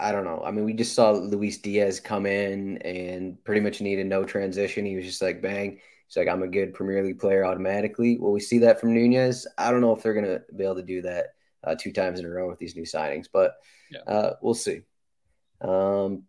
[0.00, 0.42] I don't know.
[0.44, 4.84] I mean, we just saw Luis Diaz come in and pretty much needed no transition.
[4.84, 5.78] He was just like, bang.
[6.06, 8.18] He's like, I'm a good Premier League player automatically.
[8.18, 9.46] Will we see that from Nunez?
[9.56, 11.26] I don't know if they're going to be able to do that
[11.64, 13.54] uh, two times in a row with these new signings, but
[13.90, 14.00] yeah.
[14.00, 14.82] uh, we'll see.
[15.60, 16.24] Um,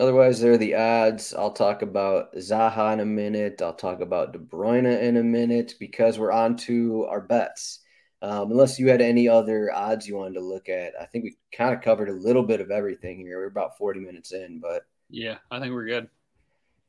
[0.00, 1.34] otherwise, there are the odds.
[1.34, 3.60] I'll talk about Zaha in a minute.
[3.62, 7.80] I'll talk about De Bruyne in a minute because we're on to our bets.
[8.22, 11.36] Um, unless you had any other odds you wanted to look at, I think we
[11.54, 13.38] kind of covered a little bit of everything here.
[13.38, 16.08] We're about 40 minutes in, but yeah, I think we're good.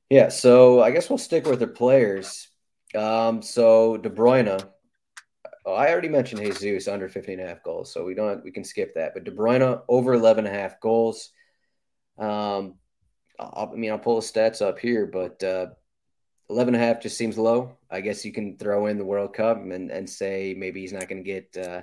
[0.09, 2.47] Yeah, so I guess we'll stick with the players.
[2.95, 4.63] Um, so De Bruyne,
[5.65, 8.51] oh, I already mentioned Jesus under 15 and a half goals, so we don't we
[8.51, 9.13] can skip that.
[9.13, 11.31] But De Bruyne over 11 and a half goals.
[12.17, 12.75] Um,
[13.37, 15.67] I'll, I mean, I'll pull the stats up here, but uh,
[16.49, 17.77] 11 and a half just seems low.
[17.91, 21.07] I guess you can throw in the World Cup and, and say maybe he's not
[21.07, 21.81] going to get uh,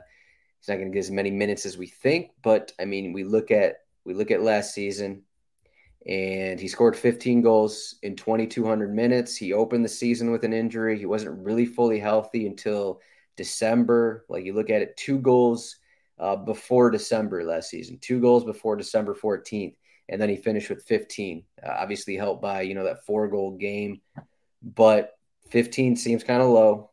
[0.58, 2.30] he's not going to get as many minutes as we think.
[2.42, 5.22] But I mean, we look at we look at last season
[6.06, 9.36] and he scored 15 goals in 2200 minutes.
[9.36, 10.98] He opened the season with an injury.
[10.98, 13.00] He wasn't really fully healthy until
[13.36, 14.24] December.
[14.28, 15.76] Like you look at it, two goals
[16.18, 19.74] uh, before December last season, two goals before December 14th,
[20.08, 21.42] and then he finished with 15.
[21.66, 24.00] Uh, obviously helped by you know that four goal game,
[24.64, 25.12] but
[25.50, 26.90] 15 seems kind of low.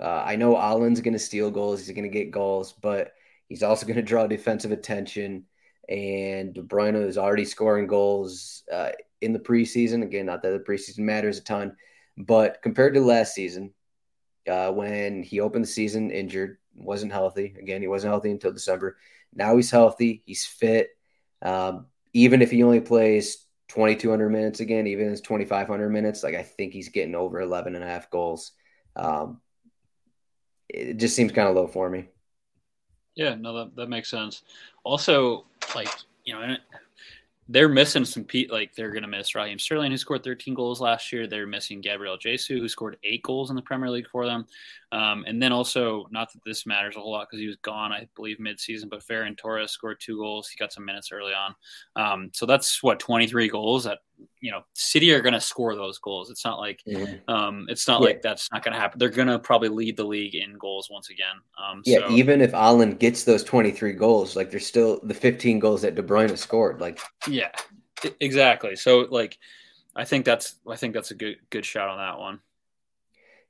[0.00, 1.80] Uh, I know Haaland's going to steal goals.
[1.80, 3.12] He's going to get goals, but
[3.48, 5.44] he's also going to draw defensive attention
[5.88, 8.90] and De Bruyne is already scoring goals uh,
[9.20, 10.02] in the preseason.
[10.02, 11.76] Again, not that the preseason matters a ton,
[12.16, 13.72] but compared to last season,
[14.46, 17.54] uh, when he opened the season injured, wasn't healthy.
[17.58, 18.98] Again, he wasn't healthy until December.
[19.34, 20.22] Now he's healthy.
[20.26, 20.90] He's fit.
[21.40, 23.38] Um, even if he only plays
[23.68, 27.84] 2,200 minutes again, even it's 2,500 minutes, like I think he's getting over 11 and
[27.84, 28.52] a half goals.
[28.96, 29.40] Um,
[30.68, 32.08] it just seems kind of low for me.
[33.14, 34.42] Yeah, no, that, that makes sense.
[34.84, 35.88] Also, like,
[36.24, 36.56] you know,
[37.48, 40.80] they're missing some pe- like they're going to miss Raheem Sterling, who scored 13 goals
[40.80, 41.26] last year.
[41.26, 44.46] They're missing Gabriel Jesus, who scored eight goals in the Premier League for them.
[44.90, 47.92] Um, and then also, not that this matters a whole lot because he was gone,
[47.92, 50.48] I believe, midseason, but Ferran Torres scored two goals.
[50.48, 51.54] He got some minutes early on.
[51.96, 53.98] Um, so that's what 23 goals that
[54.40, 56.30] you know City are going to score those goals.
[56.30, 57.30] It's not like mm-hmm.
[57.32, 58.06] um, it's not yeah.
[58.06, 58.98] like that's not going to happen.
[58.98, 61.36] They're going to probably lead the league in goals once again.
[61.62, 62.10] Um, yeah, so.
[62.10, 66.02] even if Haaland gets those 23 goals, like there's still the 15 goals that De
[66.02, 66.80] Bruyne has scored.
[66.80, 67.50] Like yeah,
[68.20, 68.76] exactly.
[68.76, 69.38] So like
[69.94, 72.40] I think that's I think that's a good good shot on that one.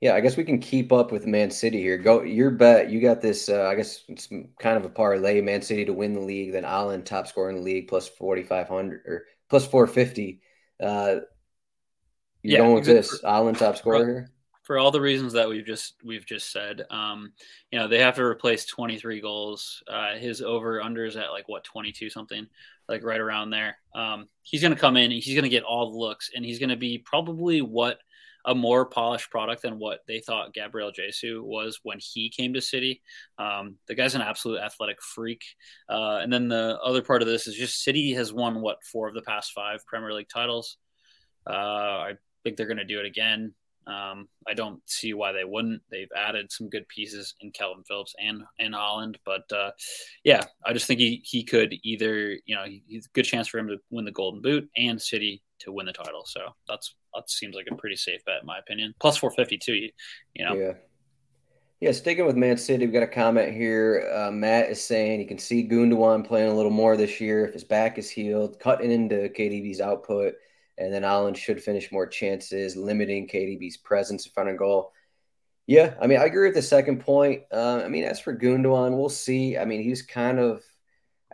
[0.00, 1.98] Yeah, I guess we can keep up with Man City here.
[1.98, 2.90] Go your bet.
[2.90, 3.48] You got this.
[3.48, 4.28] Uh, I guess it's
[4.60, 5.40] kind of a parlay.
[5.40, 8.44] Man City to win the league, then Haaland top scorer in the league plus forty
[8.44, 10.40] five hundred or plus four fifty.
[10.80, 11.16] Uh,
[12.42, 14.30] you're yeah, going with this Haaland top scorer here
[14.68, 16.84] for all the reasons that we've just we've just said.
[16.90, 17.32] Um,
[17.72, 19.82] you know, they have to replace 23 goals.
[19.88, 22.46] Uh, his over under is at like what 22 something,
[22.86, 23.78] like right around there.
[23.94, 26.44] Um, he's going to come in, and he's going to get all the looks, and
[26.44, 27.98] he's going to be probably what
[28.44, 32.60] a more polished product than what they thought Gabriel Jesus was when he came to
[32.60, 33.02] City.
[33.38, 35.42] Um, the guy's an absolute athletic freak.
[35.88, 39.08] Uh, and then the other part of this is just City has won what four
[39.08, 40.76] of the past five Premier League titles.
[41.46, 42.12] Uh, I
[42.44, 43.54] think they're going to do it again.
[43.88, 45.80] Um, I don't see why they wouldn't.
[45.90, 49.70] They've added some good pieces in Calvin Phillips and and Haaland, but uh,
[50.24, 53.58] yeah, I just think he he could either you know he's a good chance for
[53.58, 56.24] him to win the Golden Boot and City to win the title.
[56.24, 58.94] So that's that seems like a pretty safe bet in my opinion.
[59.00, 59.74] Plus four fifty two,
[60.34, 60.54] you know.
[60.54, 60.72] Yeah.
[61.80, 64.10] Yeah, sticking with Man City, we've got a comment here.
[64.12, 67.52] Uh, Matt is saying he can see Gundogan playing a little more this year if
[67.52, 70.34] his back is healed, cutting into KDB's output
[70.78, 74.92] and then Haaland should finish more chances, limiting KDB's presence in front of goal.
[75.66, 77.42] Yeah, I mean, I agree with the second point.
[77.52, 79.58] Uh, I mean, as for Gundogan, we'll see.
[79.58, 80.64] I mean, he's kind of,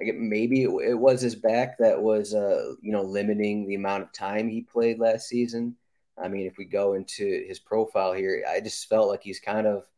[0.01, 4.03] I get maybe it, was his back that was, uh, you know, limiting the amount
[4.03, 5.77] of time he played last season.
[6.23, 9.67] I mean, if we go into his profile here, I just felt like he's kind
[9.67, 9.89] of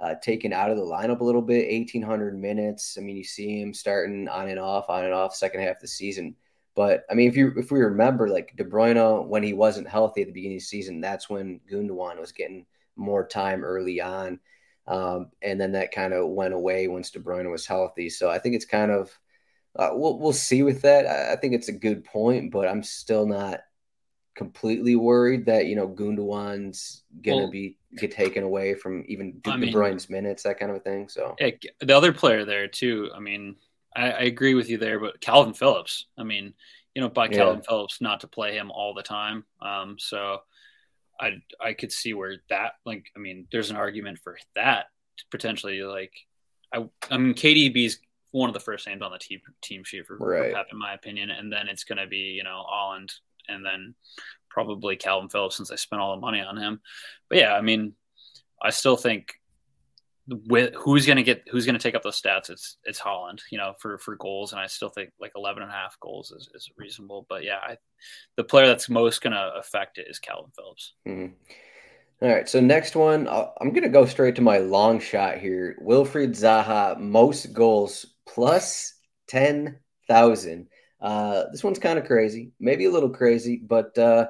[0.00, 1.70] uh, taken out of the lineup a little bit.
[1.70, 2.96] 1,800 minutes.
[2.98, 5.82] I mean, you see him starting on and off, on and off, second half of
[5.82, 6.36] the season.
[6.74, 10.22] But I mean, if you if we remember, like De Bruyne, when he wasn't healthy
[10.22, 12.66] at the beginning of the season, that's when Gundogan was getting
[12.96, 14.40] more time early on,
[14.88, 18.10] um, and then that kind of went away once De Bruyne was healthy.
[18.10, 19.16] So I think it's kind of
[19.76, 21.06] uh, we'll we'll see with that.
[21.06, 23.60] I, I think it's a good point, but I'm still not
[24.34, 29.50] completely worried that you know Gundogan's gonna well, be get taken away from even De,
[29.50, 31.08] I mean, De Bruyne's minutes, that kind of a thing.
[31.08, 31.50] So yeah,
[31.80, 33.10] the other player there too.
[33.14, 33.56] I mean,
[33.94, 36.54] I, I, agree with you there, but Calvin Phillips, I mean,
[36.94, 37.38] you know, by yeah.
[37.38, 39.44] Calvin Phillips not to play him all the time.
[39.60, 40.38] Um, so
[41.20, 44.86] I I could see where that like I mean, there's an argument for that
[45.30, 45.82] potentially.
[45.82, 46.12] Like
[46.72, 47.98] I I mean, KDB's
[48.34, 50.50] one of the first names on the team team sheet for, right.
[50.50, 53.12] for Pep, in my opinion, and then it's going to be you know Haaland
[53.48, 53.94] and then
[54.50, 56.80] probably Calvin Phillips since I spent all the money on him.
[57.28, 57.94] But yeah, I mean,
[58.60, 59.34] I still think
[60.26, 63.40] with who's going to get who's going to take up those stats it's it's Haaland
[63.50, 66.30] you know for for goals and I still think like 11 and a half goals
[66.30, 67.76] is, is reasonable but yeah I,
[68.36, 71.34] the player that's most going to affect it is Calvin Phillips mm-hmm.
[72.22, 75.76] All right so next one I'm going to go straight to my long shot here
[75.84, 78.94] Wilfried Zaha most goals plus
[79.28, 80.68] 10,000
[81.00, 84.26] uh, this one's kind of crazy maybe a little crazy but uh,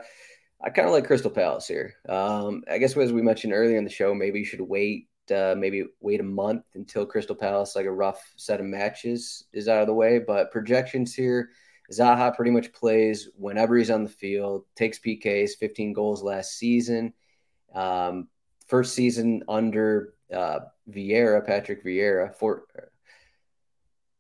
[0.63, 3.85] I kind of like Crystal Palace here um, I guess as we mentioned earlier in
[3.85, 7.87] the show maybe you should wait uh, maybe wait a month until Crystal Palace, like
[7.87, 10.19] a rough set of matches, is out of the way.
[10.19, 11.51] But projections here,
[11.93, 17.13] Zaha pretty much plays whenever he's on the field, takes PKs, 15 goals last season.
[17.75, 18.29] Um,
[18.67, 22.65] first season under uh, Vieira, Patrick Vieira, for,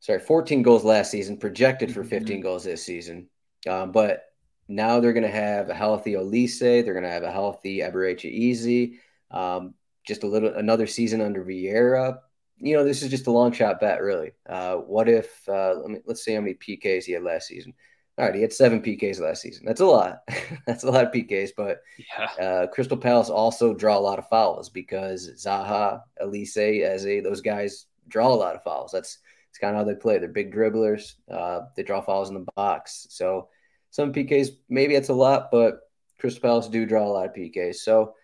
[0.05, 2.43] sorry, 14 goals last season, projected for 15 mm-hmm.
[2.43, 3.27] goals this season.
[3.67, 4.25] Um, but
[4.69, 6.59] now they're going to have a healthy Olise.
[6.59, 8.99] They're going to have a healthy Eberechi Eze.
[9.31, 9.73] Um,
[10.07, 12.19] just a little another season under Vieira.
[12.59, 14.33] You know, this is just a long shot bet, really.
[14.47, 17.73] Uh, what if uh, let me let's see how many PKs he had last season.
[18.19, 19.65] All right, he had seven PKs last season.
[19.65, 20.19] That's a lot.
[20.67, 21.51] That's a lot of PKs.
[21.57, 22.45] But yeah.
[22.45, 27.87] uh, Crystal Palace also draw a lot of fouls because Zaha, Olise, Eze, those guys
[28.07, 28.93] draw a lot of fouls.
[28.93, 29.19] That's
[29.55, 30.19] it's kind of how they play.
[30.19, 31.13] They're big dribblers.
[31.31, 33.07] Uh, they draw fouls in the box.
[33.11, 33.51] So
[33.93, 35.79] some PKs, maybe it's a lot, but
[36.19, 37.77] Crystal Palace do draw a lot of PKs.
[37.77, 38.15] So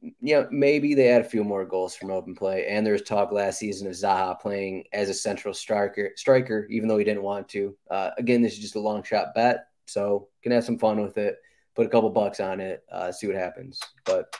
[0.00, 2.66] you know, maybe they add a few more goals from open play.
[2.66, 6.96] And there's talk last season of Zaha playing as a central striker, striker, even though
[6.96, 7.76] he didn't want to.
[7.90, 11.18] Uh, again, this is just a long shot bet, so can have some fun with
[11.18, 11.36] it.
[11.76, 13.80] Put a couple bucks on it, uh, see what happens.
[14.06, 14.34] But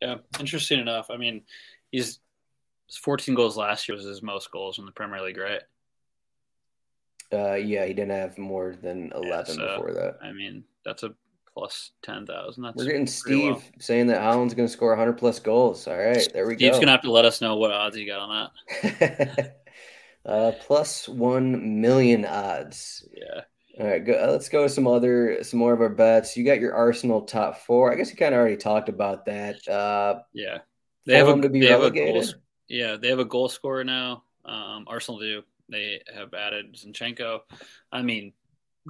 [0.00, 1.10] yeah, interesting enough.
[1.10, 1.42] I mean,
[1.90, 2.20] he's
[2.96, 5.62] 14 goals last year was his most goals in the Premier League, right?
[7.32, 10.18] Uh, yeah, he didn't have more than 11 yeah, so, before that.
[10.22, 11.14] I mean, that's a
[11.52, 12.72] plus 10,000.
[12.74, 13.62] We're getting Steve well.
[13.78, 15.86] saying that Haaland's going to score 100 plus goals.
[15.86, 16.66] All right, there we Steve's go.
[16.66, 18.50] Steve's going to have to let us know what odds he got on
[19.00, 19.56] that.
[20.26, 23.06] uh, plus 1 million odds.
[23.14, 23.42] Yeah.
[23.78, 26.36] All right, go, uh, let's go to some other, some more of our bets.
[26.36, 27.92] You got your Arsenal top four.
[27.92, 29.66] I guess you kind of already talked about that.
[29.68, 30.58] Uh, yeah,
[31.06, 32.24] they have a, to be relegated.
[32.24, 32.34] Goal,
[32.68, 34.24] yeah, they have a goal scorer now.
[34.44, 35.42] Um, Arsenal do.
[35.68, 37.40] They have added Zinchenko.
[37.92, 38.32] I mean,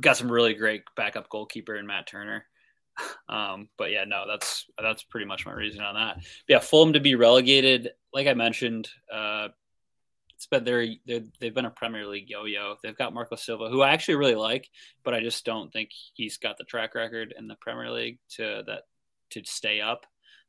[0.00, 2.44] got some really great backup goalkeeper in Matt Turner.
[3.28, 6.16] Um, but yeah, no, that's that's pretty much my reason on that.
[6.16, 9.48] But yeah, Fulham to be relegated, like I mentioned, uh,
[10.34, 10.86] it's been they're,
[11.40, 12.76] they've been a Premier League yo-yo.
[12.82, 14.70] They've got Marco Silva, who I actually really like,
[15.04, 18.62] but I just don't think he's got the track record in the Premier League to
[18.66, 18.82] that
[19.30, 20.06] to stay up.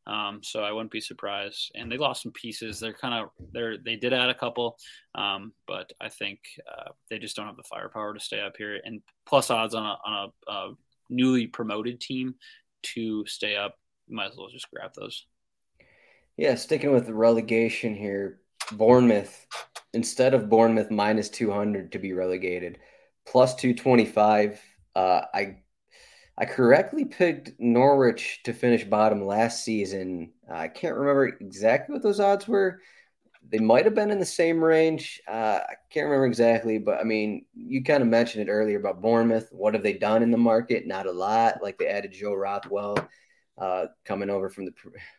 [0.07, 1.71] Um, so I wouldn't be surprised.
[1.75, 2.79] And they lost some pieces.
[2.79, 4.77] They're kind of they're they did add a couple,
[5.15, 8.79] um, but I think uh, they just don't have the firepower to stay up here.
[8.83, 10.73] And plus odds on a on a, a
[11.09, 12.35] newly promoted team
[12.81, 13.75] to stay up,
[14.09, 15.25] might as well just grab those.
[16.37, 18.39] Yeah, sticking with the relegation here,
[18.71, 19.47] Bournemouth
[19.93, 22.79] instead of Bournemouth minus 200 to be relegated,
[23.25, 24.61] plus 225.
[24.95, 25.57] Uh, I
[26.39, 30.31] I correctly picked Norwich to finish bottom last season.
[30.49, 32.81] I can't remember exactly what those odds were.
[33.49, 35.21] They might have been in the same range.
[35.27, 39.01] Uh, I can't remember exactly, but I mean, you kind of mentioned it earlier about
[39.01, 39.49] Bournemouth.
[39.51, 40.87] What have they done in the market?
[40.87, 41.61] Not a lot.
[41.61, 42.97] Like they added Joe Rothwell
[43.57, 44.73] uh, coming over from the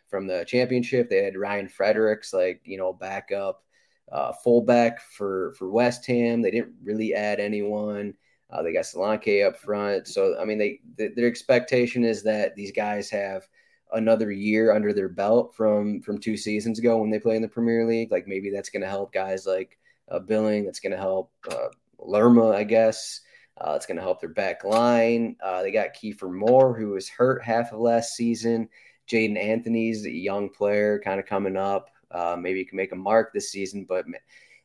[0.09, 1.11] from the championship.
[1.11, 3.62] They had Ryan Fredericks, like you know, backup
[4.11, 6.41] uh, fullback for for West Ham.
[6.41, 8.14] They didn't really add anyone.
[8.51, 10.09] Uh, they got Solanke up front.
[10.09, 13.47] So I mean, they, their expectation is that these guys have
[13.93, 17.49] another year under their belt from from two seasons ago when they play in the
[17.49, 18.11] Premier League.
[18.11, 19.79] Like maybe that's going to help guys like
[20.11, 20.65] uh, Billing.
[20.65, 23.21] That's going to help uh, Lerma, I guess.
[23.61, 25.37] Uh, it's going to help their back line.
[25.43, 28.69] Uh, they got Kiefer Moore, who was hurt half of last season.
[29.07, 31.91] Jaidon Anthony's a young player, kind of coming up.
[32.11, 34.07] Uh, maybe he can make a mark this season, but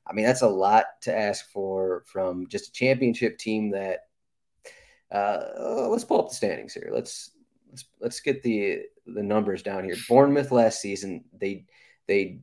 [0.07, 4.01] I mean that's a lot to ask for from just a championship team that.
[5.11, 6.89] Uh, let's pull up the standings here.
[6.91, 7.31] Let's
[7.69, 9.95] let's let's get the the numbers down here.
[10.07, 11.65] Bournemouth last season they
[12.07, 12.39] they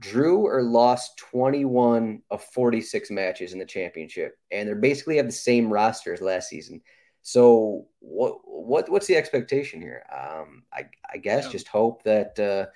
[0.00, 5.32] drew or lost 21 of 46 matches in the championship and they're basically have the
[5.32, 6.80] same roster as last season.
[7.22, 10.04] So what what what's the expectation here?
[10.12, 11.52] Um, I I guess yeah.
[11.52, 12.66] just hope that uh,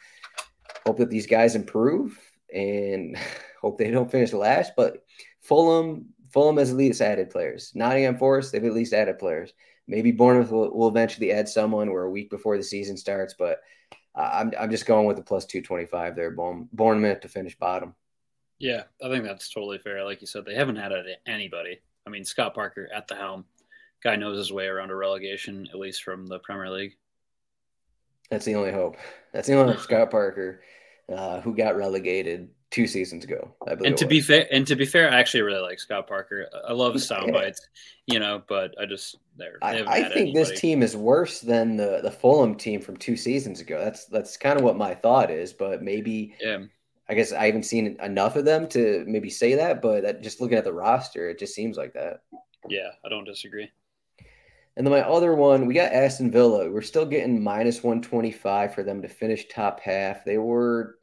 [0.87, 2.19] hope that these guys improve
[2.53, 3.17] and
[3.61, 4.73] hope they don't finish last.
[4.77, 5.05] But
[5.41, 7.73] Fulham Fulham has at least added players.
[7.75, 9.53] Nottingham Forest they've at least added players.
[9.89, 11.91] Maybe Bournemouth will, will eventually add someone.
[11.91, 13.61] We're a week before the season starts, but
[14.15, 16.31] uh, I'm I'm just going with the plus two twenty five there.
[16.31, 17.95] Bournemouth to finish bottom.
[18.59, 20.05] Yeah, I think that's totally fair.
[20.05, 21.81] Like you said, they haven't added anybody.
[22.07, 23.45] I mean, Scott Parker at the helm,
[24.03, 26.97] guy knows his way around a relegation, at least from the Premier League.
[28.31, 28.97] That's the only hope.
[29.33, 29.83] That's the only hope.
[29.83, 30.63] Scott Parker.
[31.13, 33.55] Uh, who got relegated two seasons ago.
[33.67, 33.91] I believe.
[33.91, 36.49] And to be fair, and to be fair, I actually really like Scott Parker.
[36.67, 37.69] I love his sound bites,
[38.07, 39.59] you know, but I just there.
[39.63, 40.33] I, I think anybody.
[40.33, 43.79] this team is worse than the the Fulham team from two seasons ago.
[43.79, 46.35] That's that's kind of what my thought is, but maybe.
[46.41, 46.65] Yeah.
[47.09, 50.41] I guess I haven't seen enough of them to maybe say that, but that, just
[50.41, 52.23] looking at the roster, it just seems like that.
[52.69, 53.69] Yeah, I don't disagree.
[54.77, 56.71] And then my other one, we got Aston Villa.
[56.71, 60.25] We're still getting minus 125 for them to finish top half.
[60.25, 60.97] They were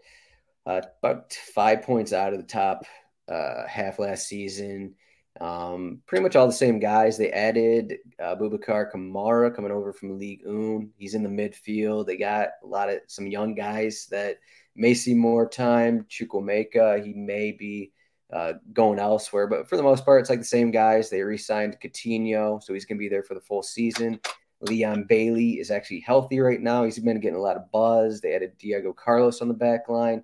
[0.65, 2.85] uh, about five points out of the top
[3.27, 4.95] uh, half last season.
[5.39, 7.17] Um, pretty much all the same guys.
[7.17, 10.89] They added uh, Boubacar Kamara coming over from League 1.
[10.97, 12.07] He's in the midfield.
[12.07, 14.37] They got a lot of some young guys that
[14.75, 16.05] may see more time.
[16.09, 17.93] Chukwuemeka, he may be
[18.33, 19.47] uh, going elsewhere.
[19.47, 21.09] But for the most part, it's like the same guys.
[21.09, 24.19] They re-signed Coutinho, so he's going to be there for the full season.
[24.61, 26.83] Leon Bailey is actually healthy right now.
[26.83, 28.19] He's been getting a lot of buzz.
[28.19, 30.23] They added Diego Carlos on the back line.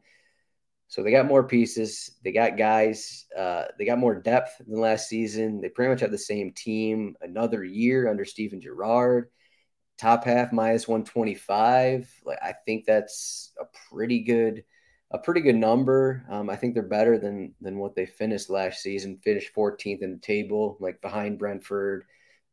[0.87, 2.11] So they got more pieces.
[2.23, 3.25] They got guys.
[3.37, 5.61] Uh, they got more depth than last season.
[5.61, 9.29] They pretty much have the same team another year under Steven Gerrard.
[9.97, 12.09] Top half minus 125.
[12.23, 14.63] Like I think that's a pretty good–
[15.11, 16.25] a pretty good number.
[16.29, 19.19] Um, I think they're better than than what they finished last season.
[19.23, 22.05] Finished 14th in the table, like behind Brentford,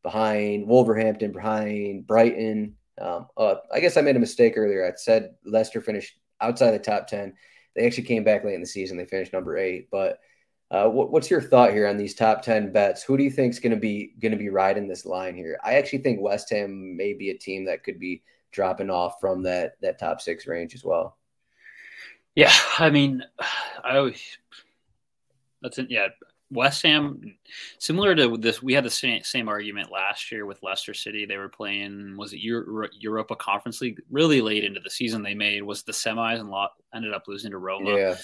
[0.03, 2.77] behind Wolverhampton, behind Brighton.
[3.01, 4.87] Um, uh, I guess I made a mistake earlier.
[4.87, 7.35] I said Leicester finished outside the top 10.
[7.75, 8.97] They actually came back late in the season.
[8.97, 9.89] They finished number eight.
[9.91, 10.19] But
[10.71, 13.03] uh, what, what's your thought here on these top 10 bets?
[13.03, 15.59] Who do you think is going to be going to be riding this line here?
[15.63, 19.43] I actually think West Ham may be a team that could be dropping off from
[19.43, 21.19] that that top six range as well.
[22.35, 23.23] Yeah, I mean,
[23.85, 24.39] I always
[25.61, 25.91] that's it.
[25.91, 26.09] Yeah,
[26.53, 27.37] West Ham,
[27.79, 31.25] similar to this, we had the same, same argument last year with Leicester City.
[31.25, 35.23] They were playing was it Euro, Europa Conference League really late into the season.
[35.23, 37.97] They made was the semis and lot, ended up losing to Roma.
[37.97, 38.17] Yeah,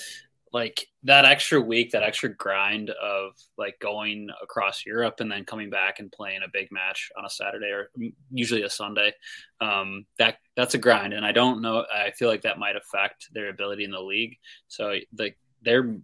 [0.53, 5.71] like that extra week, that extra grind of like going across Europe and then coming
[5.71, 7.91] back and playing a big match on a Saturday or
[8.33, 9.13] usually a Sunday.
[9.61, 11.85] Um, that that's a grind, and I don't know.
[11.93, 14.37] I feel like that might affect their ability in the league.
[14.69, 15.97] So like they're,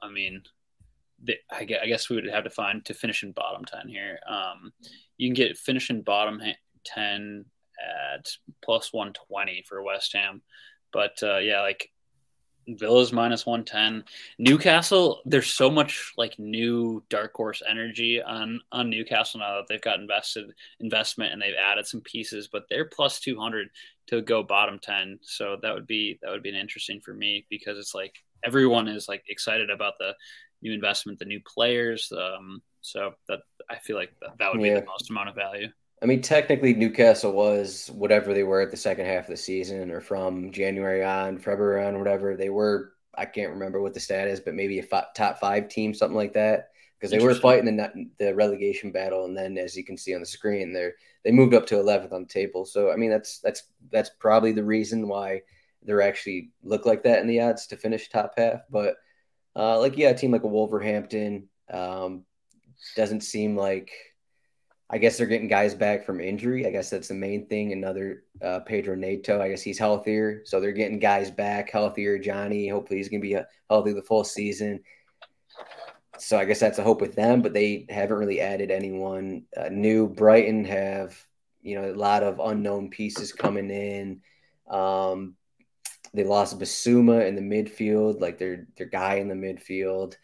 [0.00, 0.42] I mean,
[1.50, 4.18] I, guess, I guess we would have to find to finish in bottom ten here.
[4.28, 4.72] Um,
[5.18, 6.40] you can get finish in bottom
[6.84, 7.44] ten
[8.14, 8.28] at
[8.62, 10.42] plus one twenty for West Ham,
[10.92, 11.90] but uh, yeah, like
[12.68, 14.04] Villa's minus 110.
[14.38, 19.80] Newcastle, there's so much like new dark horse energy on on Newcastle now that they've
[19.80, 23.68] got invested investment and they've added some pieces, but they're plus 200
[24.08, 25.18] to go bottom 10.
[25.22, 28.14] So that would be that would be an interesting for me because it's like
[28.44, 30.14] everyone is like excited about the
[30.62, 32.12] new investment, the new players.
[32.12, 33.40] Um, so that
[33.70, 35.68] I feel like that, that would be the most amount of value.
[36.02, 39.90] I mean, technically, Newcastle was whatever they were at the second half of the season,
[39.92, 42.94] or from January on, February on, whatever they were.
[43.16, 46.16] I can't remember what the stat is, but maybe a f- top five team, something
[46.16, 49.96] like that, because they were fighting the the relegation battle, and then as you can
[49.96, 50.90] see on the screen, they
[51.24, 52.64] they moved up to 11th on the table.
[52.64, 55.42] So I mean, that's that's that's probably the reason why
[55.84, 58.62] they're actually look like that in the odds to finish top half.
[58.70, 58.96] But
[59.56, 62.24] uh, like yeah, a team like a Wolverhampton um,
[62.96, 63.90] doesn't seem like
[64.92, 66.66] I guess they're getting guys back from injury.
[66.66, 67.72] I guess that's the main thing.
[67.72, 69.40] Another uh, Pedro Neto.
[69.40, 72.18] I guess he's healthier, so they're getting guys back healthier.
[72.18, 74.80] Johnny, hopefully, he's to be uh, healthy the full season.
[76.18, 79.70] So I guess that's a hope with them, but they haven't really added anyone uh,
[79.70, 80.08] new.
[80.08, 81.16] Brighton have
[81.62, 84.20] you know a lot of unknown pieces coming in.
[84.68, 85.36] Um,
[86.14, 90.14] they lost Bissouma in the midfield, like their their guy in the midfield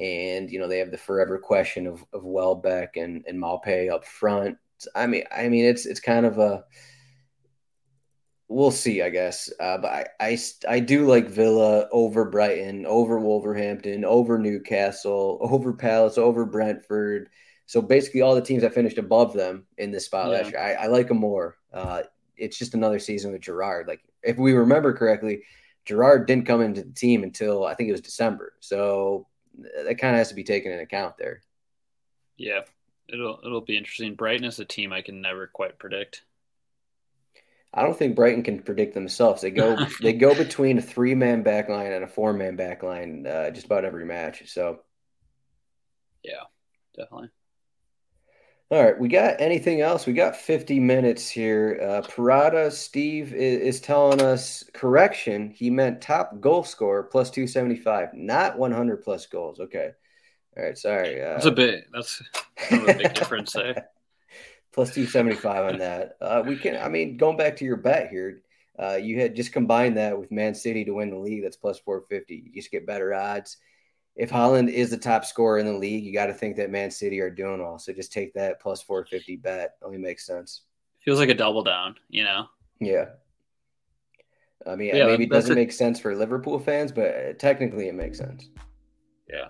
[0.00, 4.04] and you know they have the forever question of of Welbeck and and Maupay up
[4.04, 4.56] front.
[4.94, 6.64] I mean, I mean it's it's kind of a
[8.48, 9.52] we'll see, I guess.
[9.60, 15.72] Uh, but I, I I do like Villa over Brighton, over Wolverhampton, over Newcastle, over
[15.72, 17.28] Palace, over Brentford.
[17.66, 20.38] So basically, all the teams that finished above them in this spot yeah.
[20.38, 21.56] last year, I, I like them more.
[21.72, 22.02] Uh,
[22.36, 23.88] it's just another season with Gerrard.
[23.88, 25.42] Like if we remember correctly,
[25.84, 28.52] Gerrard didn't come into the team until I think it was December.
[28.60, 29.26] So
[29.58, 31.42] that kind of has to be taken into account there.
[32.36, 32.60] Yeah,
[33.08, 34.14] it'll it'll be interesting.
[34.14, 36.22] Brighton is a team I can never quite predict.
[37.72, 39.42] I don't think Brighton can predict themselves.
[39.42, 43.50] They go they go between a three man backline and a four man backline uh,
[43.50, 44.50] just about every match.
[44.50, 44.80] So,
[46.22, 46.44] yeah,
[46.96, 47.30] definitely.
[48.70, 50.04] All right, we got anything else?
[50.04, 51.80] We got 50 minutes here.
[51.82, 55.48] Uh, Parada Steve is, is, telling us correction.
[55.50, 59.58] He meant top goal scorer plus 275, not 100 plus goals.
[59.58, 59.92] Okay.
[60.54, 61.22] All right, sorry.
[61.22, 61.86] Uh, that's a bit.
[61.94, 62.22] That's
[62.70, 63.88] a big difference there.
[64.72, 66.16] Plus 275 on that.
[66.20, 66.76] Uh, we can.
[66.76, 68.42] I mean, going back to your bet here,
[68.78, 71.42] Uh, you had just combined that with Man City to win the league.
[71.42, 72.44] That's plus 450.
[72.46, 73.56] You just get better odds.
[74.18, 76.90] If Haaland is the top scorer in the league, you got to think that Man
[76.90, 77.78] City are doing well.
[77.78, 79.76] So just take that plus 450 bet.
[79.80, 80.62] Only makes sense.
[81.04, 82.46] Feels like a double down, you know?
[82.80, 83.06] Yeah.
[84.66, 85.54] I mean, yeah, maybe it doesn't a...
[85.54, 88.48] make sense for Liverpool fans, but technically it makes sense.
[89.30, 89.46] Yeah.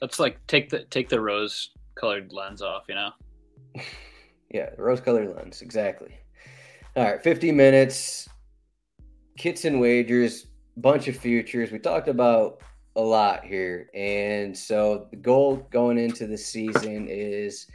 [0.00, 3.10] That's like take the take the rose colored lens off, you know?
[4.50, 6.16] yeah, rose colored lens, exactly.
[6.96, 8.26] All right, 50 minutes,
[9.36, 10.46] kits and wagers,
[10.78, 11.70] bunch of futures.
[11.70, 12.62] We talked about
[12.96, 13.88] a lot here.
[13.94, 17.66] And so the goal going into the season is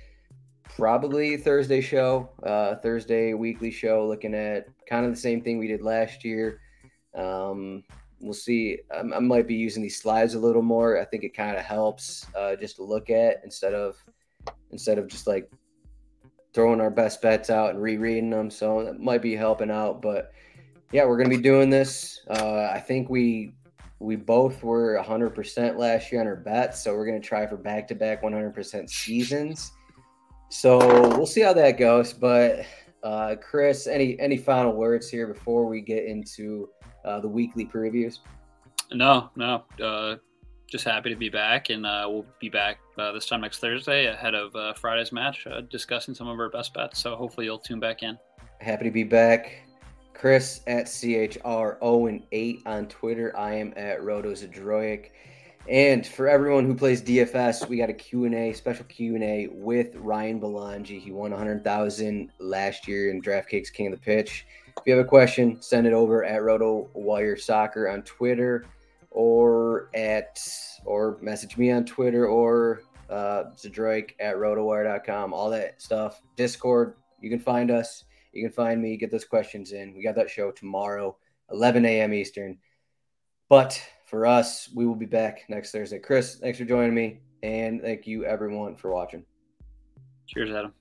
[0.64, 5.68] probably Thursday show, uh, Thursday weekly show, looking at kind of the same thing we
[5.68, 6.60] did last year.
[7.16, 7.84] Um,
[8.20, 8.80] we'll see.
[8.92, 11.00] I, I, might be using these slides a little more.
[11.00, 13.96] I think it kind of helps uh, just to look at instead of
[14.72, 15.52] instead of just like
[16.54, 18.50] throwing our best bets out and rereading them.
[18.50, 20.02] So that might be helping out.
[20.02, 20.32] But
[20.92, 22.22] yeah, we're going to be doing this.
[22.30, 23.54] Uh, I think we
[24.02, 26.84] we both were 100% last year on our bets.
[26.84, 29.72] So we're going to try for back to back 100% seasons.
[30.50, 30.80] So
[31.16, 32.12] we'll see how that goes.
[32.12, 32.66] But
[33.04, 36.70] uh, Chris, any any final words here before we get into
[37.06, 38.20] uh, the weekly previews?
[38.92, 39.64] No, no.
[39.82, 40.16] Uh,
[40.68, 44.08] just happy to be back, and uh, we'll be back uh, this time next Thursday
[44.08, 47.00] ahead of uh, Friday's match, uh, discussing some of our best bets.
[47.00, 48.18] So hopefully you'll tune back in.
[48.60, 49.64] Happy to be back.
[50.22, 53.36] Chris at CHR08 on Twitter.
[53.36, 55.08] I am at RotoZdroik.
[55.68, 61.02] And for everyone who plays DFS, we got a Q&A, special Q&A with Ryan Belangi.
[61.02, 64.46] He won 100,000 last year in DraftKings King of the Pitch.
[64.68, 68.68] If you have a question, send it over at RotoWire Soccer on Twitter
[69.10, 70.40] or at
[70.86, 76.22] or message me on Twitter or uh, Zdroik at rotowire.com, all that stuff.
[76.36, 78.04] Discord, you can find us.
[78.32, 79.94] You can find me, get those questions in.
[79.94, 81.18] We got that show tomorrow,
[81.52, 82.14] 11 a.m.
[82.14, 82.58] Eastern.
[83.50, 86.00] But for us, we will be back next Thursday.
[86.00, 87.20] Chris, thanks for joining me.
[87.44, 89.26] And thank you, everyone, for watching.
[90.28, 90.74] Cheers, Adam.